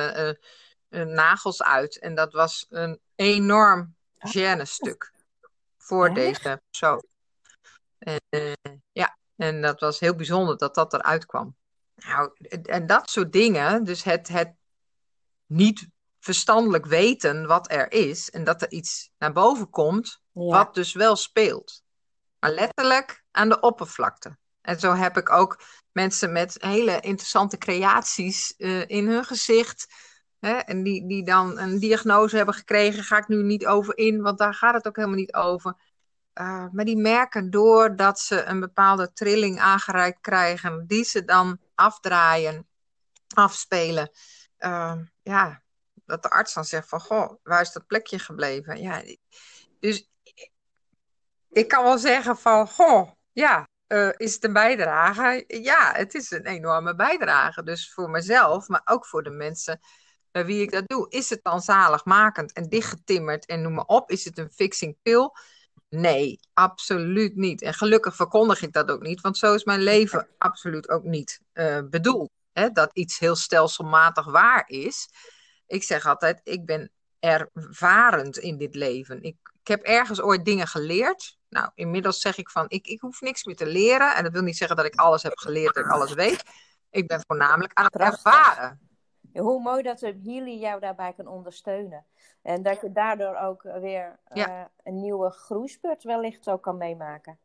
nagels 0.90 1.64
uit. 1.64 2.00
En 2.00 2.16
dat 2.16 2.34
was 2.34 2.66
een 2.70 3.00
enorm 3.16 3.96
gêne-stuk 4.18 5.12
voor 5.92 6.06
Echt? 6.06 6.16
deze 6.16 6.62
persoon. 6.70 7.04
En, 7.98 8.22
uh, 8.30 8.54
ja, 8.92 9.18
en 9.36 9.62
dat 9.62 9.80
was 9.80 10.00
heel 10.00 10.16
bijzonder 10.16 10.58
dat 10.58 10.76
dat 10.76 10.94
eruit 10.94 11.26
kwam. 11.26 11.56
Nou, 11.96 12.32
en 12.64 12.88
dat 12.88 13.10
soort 13.10 13.32
dingen, 13.32 13.84
dus 13.84 14.04
het, 14.04 14.28
het 14.28 14.54
niet 15.46 15.88
verstandelijk 16.20 16.86
weten 16.86 17.48
wat 17.48 17.72
er 17.72 17.92
is 17.92 18.30
en 18.30 18.44
dat 18.44 18.62
er 18.62 18.72
iets 18.72 19.10
naar 19.18 19.34
boven 19.34 19.70
komt, 19.70 20.22
Ja. 20.32 20.42
wat 20.42 20.74
dus 20.74 20.94
wel 20.94 21.16
speelt. 21.16 21.84
Maar 22.40 22.52
letterlijk 22.52 23.24
aan 23.32 23.50
de 23.50 23.60
oppervlakte. 23.60 24.38
En 24.62 24.80
zo 24.80 24.94
heb 24.94 25.18
ik 25.18 25.30
ook 25.30 25.64
mensen 25.92 26.32
met 26.32 26.56
hele 26.60 27.00
interessante 27.00 27.58
creaties 27.58 28.54
uh, 28.58 28.88
in 28.88 29.08
hun 29.08 29.26
gezicht. 29.26 29.88
Hè, 30.42 30.54
en 30.54 30.84
die, 30.84 31.08
die 31.08 31.26
dan 31.26 31.60
een 31.60 31.80
diagnose 31.80 32.36
hebben 32.36 32.56
gekregen, 32.56 33.04
ga 33.04 33.18
ik 33.18 33.28
nu 33.28 33.44
niet 33.44 33.66
over 33.66 33.98
in, 33.98 34.22
want 34.22 34.38
daar 34.38 34.54
gaat 34.54 34.74
het 34.74 34.88
ook 34.88 34.96
helemaal 34.96 35.18
niet 35.18 35.34
over. 35.34 35.76
Uh, 36.34 36.66
maar 36.72 36.86
die 36.86 36.98
merken 36.98 37.50
doordat 37.50 38.20
ze 38.20 38.44
een 38.44 38.60
bepaalde 38.60 39.14
trilling 39.14 39.60
aangereikt 39.60 40.22
krijgen, 40.22 40.88
die 40.88 41.04
ze 41.04 41.24
dan 41.26 41.60
afdraaien, 41.76 42.68
afspelen. 43.34 44.12
Uh, 44.60 44.96
ja, 45.22 45.64
dat 46.06 46.24
de 46.24 46.30
arts 46.30 46.54
dan 46.54 46.66
zegt 46.66 46.90
van, 46.90 47.00
goh, 47.00 47.32
waar 47.44 47.62
is 47.62 47.72
dat 47.72 47.88
plekje 47.88 48.20
gebleven? 48.20 48.82
Ja, 48.82 49.02
dus 49.80 50.10
ik 51.50 51.68
kan 51.68 51.84
wel 51.84 51.98
zeggen 51.98 52.38
van, 52.38 52.68
goh, 52.68 53.12
ja, 53.32 53.68
uh, 53.88 54.10
is 54.18 54.34
het 54.34 54.44
een 54.44 54.54
bijdrage? 54.54 55.44
Ja, 55.48 55.92
het 55.96 56.14
is 56.14 56.32
een 56.32 56.46
enorme 56.46 56.96
bijdrage. 56.96 57.64
Dus 57.64 57.94
voor 57.94 58.10
mezelf, 58.10 58.68
maar 58.68 58.82
ook 58.86 59.06
voor 59.06 59.24
de 59.24 59.30
mensen 59.30 59.80
bij 60.32 60.46
wie 60.46 60.62
ik 60.62 60.72
dat 60.72 60.88
doe. 60.88 61.10
Is 61.10 61.30
het 61.30 61.40
dan 61.44 61.62
zaligmakend 61.62 62.54
en 62.54 62.70
dichtgetimmerd 62.70 63.46
en 63.46 63.62
noem 63.62 63.74
maar 63.74 63.86
op? 63.86 64.12
Is 64.12 64.26
het 64.26 64.38
een 64.38 64.52
fixing 64.52 64.98
pill? 65.02 65.32
Nee, 65.90 66.40
absoluut 66.54 67.36
niet. 67.36 67.62
En 67.62 67.74
gelukkig 67.74 68.16
verkondig 68.16 68.62
ik 68.62 68.74
dat 68.74 68.92
ook 68.92 69.02
niet, 69.02 69.22
want 69.22 69.38
zo 69.38 69.54
is 69.54 69.64
mijn 69.64 69.82
leven 69.82 70.28
absoluut 70.38 70.90
ook 70.90 71.04
niet 71.04 71.40
uh, 71.54 71.80
bedoeld. 71.90 72.30
Hè? 72.54 72.70
Dat 72.70 72.90
iets 72.94 73.20
heel 73.20 73.36
stelselmatig 73.36 74.26
waar 74.26 74.64
is. 74.68 75.10
Ik 75.68 75.84
zeg 75.84 76.06
altijd, 76.06 76.42
ik 76.44 76.66
ben 76.66 76.92
ervarend 77.20 78.38
in 78.38 78.58
dit 78.58 78.76
leven. 78.76 79.24
Ik, 79.24 79.38
ik 79.62 79.68
heb 79.68 79.82
ergens 79.82 80.22
ooit 80.22 80.46
dingen 80.46 80.68
geleerd. 80.68 81.38
Nou, 81.50 81.70
inmiddels 81.76 82.20
zeg 82.20 82.38
ik 82.38 82.50
van, 82.50 82.66
ik, 82.68 82.88
ik 82.88 83.02
hoef 83.02 83.22
niks 83.22 83.44
meer 83.44 83.56
te 83.56 83.66
leren. 83.66 84.16
En 84.16 84.24
dat 84.24 84.32
wil 84.32 84.42
niet 84.42 84.58
zeggen 84.58 84.76
dat 84.76 84.86
ik 84.86 84.96
alles 84.96 85.24
heb 85.24 85.38
geleerd 85.38 85.76
en 85.76 85.84
alles 85.84 86.14
weet. 86.14 86.44
Ik 86.90 87.08
ben 87.08 87.24
voornamelijk 87.28 87.74
aan 87.74 87.86
het 87.86 87.96
ervaren. 87.96 88.91
Hoe 89.34 89.62
mooi 89.62 89.84
dat 89.84 90.00
Healy 90.00 90.60
jou 90.60 90.80
daarbij 90.80 91.14
kan 91.14 91.28
ondersteunen. 91.28 92.06
En 92.42 92.64
dat 92.64 92.82
je 92.82 92.92
daardoor 92.92 93.36
ook 93.36 93.62
weer 93.62 94.20
Ja. 94.34 94.50
uh, 94.50 94.66
een 94.84 95.00
nieuwe 95.00 95.30
groeispurt 95.30 96.04
wellicht 96.04 96.50
ook 96.50 96.62
kan 96.62 96.78
meemaken. 96.78 97.38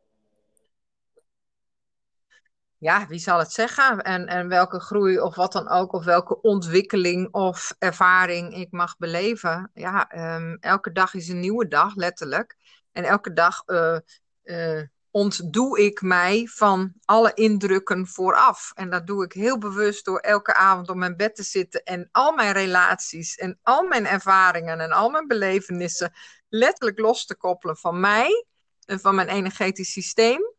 Ja, 2.79 3.07
wie 3.07 3.19
zal 3.19 3.39
het 3.39 3.51
zeggen? 3.51 4.01
En, 4.01 4.27
en 4.27 4.47
welke 4.47 4.79
groei 4.79 5.19
of 5.19 5.35
wat 5.35 5.51
dan 5.51 5.69
ook, 5.69 5.93
of 5.93 6.05
welke 6.05 6.41
ontwikkeling 6.41 7.33
of 7.33 7.75
ervaring 7.79 8.55
ik 8.55 8.71
mag 8.71 8.97
beleven. 8.97 9.71
Ja, 9.73 10.15
um, 10.35 10.57
elke 10.59 10.91
dag 10.91 11.13
is 11.13 11.27
een 11.27 11.39
nieuwe 11.39 11.67
dag, 11.67 11.95
letterlijk. 11.95 12.57
En 12.91 13.03
elke 13.03 13.33
dag 13.33 13.63
uh, 13.65 13.97
uh, 14.43 14.81
ontdoe 15.17 15.79
ik 15.79 16.01
mij 16.01 16.47
van 16.51 16.93
alle 17.05 17.33
indrukken 17.33 18.07
vooraf. 18.07 18.71
En 18.75 18.89
dat 18.89 19.07
doe 19.07 19.23
ik 19.23 19.33
heel 19.33 19.57
bewust 19.57 20.05
door 20.05 20.19
elke 20.19 20.53
avond 20.53 20.89
op 20.89 20.95
mijn 20.95 21.17
bed 21.17 21.35
te 21.35 21.43
zitten 21.43 21.83
en 21.83 22.09
al 22.11 22.31
mijn 22.31 22.51
relaties 22.51 23.35
en 23.35 23.59
al 23.61 23.83
mijn 23.83 24.07
ervaringen 24.07 24.79
en 24.79 24.91
al 24.91 25.09
mijn 25.09 25.27
belevenissen 25.27 26.13
letterlijk 26.49 26.99
los 26.99 27.25
te 27.25 27.35
koppelen 27.35 27.77
van 27.77 27.99
mij 27.99 28.45
en 28.85 28.99
van 28.99 29.15
mijn 29.15 29.27
energetisch 29.27 29.91
systeem, 29.91 30.53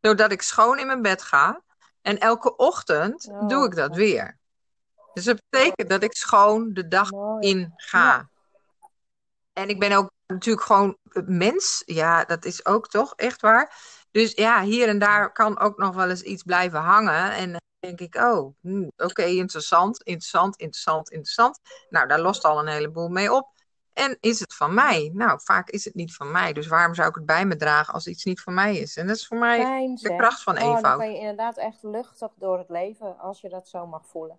zodat 0.00 0.32
ik 0.32 0.42
schoon 0.42 0.78
in 0.78 0.86
mijn 0.86 1.02
bed 1.02 1.22
ga. 1.22 1.62
En 2.02 2.18
elke 2.18 2.56
ochtend 2.56 3.28
Oh, 3.30 3.48
doe 3.48 3.66
ik 3.66 3.74
dat 3.74 3.96
weer. 3.96 4.38
Dus 5.14 5.24
dat 5.24 5.42
betekent 5.48 5.88
dat 5.88 6.02
ik 6.02 6.16
schoon 6.16 6.72
de 6.72 6.88
dag 6.88 7.10
Mooi. 7.10 7.48
in 7.48 7.72
ga. 7.76 8.30
En 9.52 9.68
ik 9.68 9.78
ben 9.78 9.92
ook 9.92 10.10
natuurlijk 10.26 10.66
gewoon 10.66 10.96
mens. 11.24 11.82
Ja, 11.86 12.24
dat 12.24 12.44
is 12.44 12.66
ook 12.66 12.88
toch 12.88 13.12
echt 13.16 13.40
waar. 13.40 13.98
Dus 14.10 14.32
ja, 14.32 14.62
hier 14.62 14.88
en 14.88 14.98
daar 14.98 15.32
kan 15.32 15.60
ook 15.60 15.78
nog 15.78 15.94
wel 15.94 16.08
eens 16.08 16.22
iets 16.22 16.42
blijven 16.42 16.80
hangen. 16.80 17.32
En 17.32 17.50
dan 17.50 17.60
denk 17.78 18.00
ik, 18.00 18.14
oh, 18.14 18.54
hm, 18.60 18.88
oké, 18.96 19.24
interessant, 19.24 20.02
interessant, 20.02 20.56
interessant, 20.56 21.10
interessant. 21.10 21.60
Nou, 21.90 22.08
daar 22.08 22.20
lost 22.20 22.44
al 22.44 22.58
een 22.58 22.66
heleboel 22.68 23.08
mee 23.08 23.32
op. 23.32 23.48
En 23.92 24.16
is 24.20 24.40
het 24.40 24.54
van 24.54 24.74
mij? 24.74 25.10
Nou, 25.14 25.40
vaak 25.42 25.68
is 25.68 25.84
het 25.84 25.94
niet 25.94 26.14
van 26.14 26.30
mij. 26.30 26.52
Dus 26.52 26.66
waarom 26.66 26.94
zou 26.94 27.08
ik 27.08 27.14
het 27.14 27.26
bij 27.26 27.46
me 27.46 27.56
dragen 27.56 27.94
als 27.94 28.06
iets 28.06 28.24
niet 28.24 28.40
van 28.40 28.54
mij 28.54 28.76
is? 28.76 28.96
En 28.96 29.06
dat 29.06 29.16
is 29.16 29.26
voor 29.26 29.38
mij 29.38 29.62
Fijn, 29.62 29.94
de 29.94 30.16
kracht 30.16 30.42
van 30.42 30.54
Oh, 30.54 30.60
dan 30.60 30.74
eenvoud. 30.74 30.98
kan 30.98 31.12
je 31.12 31.18
inderdaad 31.18 31.56
echt 31.58 31.82
luchtig 31.82 32.30
door 32.34 32.58
het 32.58 32.68
leven, 32.68 33.18
als 33.18 33.40
je 33.40 33.48
dat 33.48 33.68
zo 33.68 33.86
mag 33.86 34.06
voelen. 34.06 34.38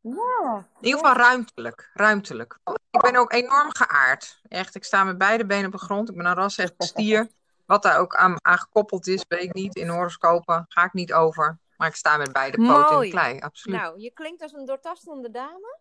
Ja, 0.00 0.66
In 0.80 0.86
ieder 0.86 1.00
geval 1.00 1.16
ruimtelijk. 1.16 1.90
Ruimtelijk. 1.94 2.58
Ik 2.90 3.00
ben 3.00 3.16
ook 3.16 3.32
enorm 3.32 3.74
geaard. 3.74 4.40
Echt, 4.48 4.74
ik 4.74 4.84
sta 4.84 5.04
met 5.04 5.18
beide 5.18 5.46
benen 5.46 5.66
op 5.66 5.72
de 5.72 5.78
grond. 5.78 6.08
Ik 6.08 6.16
ben 6.16 6.26
een 6.26 6.34
ras 6.34 6.60
stier. 6.78 7.28
Wat 7.66 7.82
daar 7.82 7.98
ook 7.98 8.14
aan, 8.14 8.36
aan 8.42 8.58
gekoppeld 8.58 9.06
is, 9.06 9.24
weet 9.28 9.42
ik 9.42 9.52
niet. 9.54 9.76
In 9.76 9.88
horoscopen 9.88 10.64
ga 10.68 10.84
ik 10.84 10.92
niet 10.92 11.12
over. 11.12 11.58
Maar 11.76 11.88
ik 11.88 11.94
sta 11.94 12.16
met 12.16 12.32
beide 12.32 12.56
poten 12.56 12.74
in 12.74 12.94
Mooi. 12.94 13.06
de 13.10 13.16
klei. 13.16 13.38
Absoluut. 13.40 13.80
nou, 13.80 14.00
je 14.00 14.10
klinkt 14.10 14.42
als 14.42 14.52
een 14.52 14.64
doortastende 14.64 15.30
dame. 15.30 15.78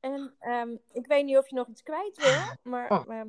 En 0.00 0.34
ehm, 0.38 0.68
ik 0.92 1.06
weet 1.06 1.24
niet 1.24 1.36
of 1.36 1.48
je 1.48 1.54
nog 1.54 1.68
iets 1.68 1.82
kwijt 1.82 2.16
wil, 2.16 2.56
maar 2.72 2.90
Oh. 2.90 3.14
ehm, 3.14 3.28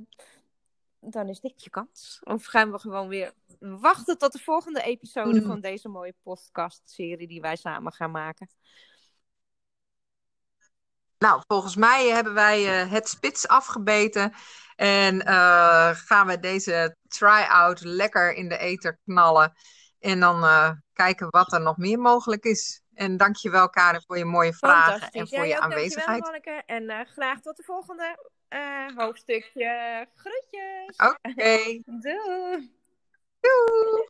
dan 1.00 1.30
is 1.30 1.40
dit 1.40 1.64
je 1.64 1.70
kans. 1.70 2.20
Of 2.24 2.46
gaan 2.46 2.72
we 2.72 2.80
gewoon 2.80 3.08
weer 3.08 3.34
wachten 3.60 4.18
tot 4.18 4.32
de 4.32 4.40
volgende 4.40 4.82
episode 4.82 5.40
Mm. 5.40 5.46
van 5.48 5.60
deze 5.62 5.90
mooie 5.90 6.16
podcast-serie 6.24 7.28
die 7.28 7.42
wij 7.42 7.56
samen 7.56 7.92
gaan 7.94 8.12
maken. 8.12 8.50
Nou, 11.18 11.42
volgens 11.48 11.76
mij 11.76 12.08
hebben 12.10 12.34
wij 12.34 12.82
eh, 12.82 12.92
het 12.92 13.10
spits 13.10 13.48
afgebeten. 13.48 14.34
En 14.76 15.22
eh, 15.22 15.90
gaan 15.94 16.28
we 16.28 16.40
deze 16.40 16.96
try-out 17.08 17.84
lekker 17.84 18.34
in 18.34 18.50
de 18.50 18.58
ether 18.58 19.00
knallen. 19.06 19.54
En 20.00 20.20
dan 20.20 20.44
eh, 20.44 20.72
kijken 20.94 21.30
wat 21.30 21.54
er 21.54 21.62
nog 21.62 21.78
meer 21.78 22.00
mogelijk 22.00 22.44
is. 22.44 22.82
En 22.94 23.18
dankjewel 23.18 23.70
Karin 23.70 24.02
voor 24.06 24.18
je 24.18 24.26
mooie 24.26 24.54
vragen 24.54 25.10
en 25.12 25.28
voor 25.28 25.38
Jij 25.38 25.48
je 25.48 25.56
ook, 25.56 25.62
aanwezigheid. 25.62 26.24
Dankjewel. 26.24 26.62
En 26.66 26.90
eh, 26.90 27.06
graag 27.06 27.40
tot 27.40 27.58
de 27.58 27.64
volgende 27.64 28.32
hoofdstukje. 28.96 30.08
Groetjes. 30.16 30.96
Oké. 30.98 31.82
Doei. 32.02 32.72
Doei. 33.40 34.10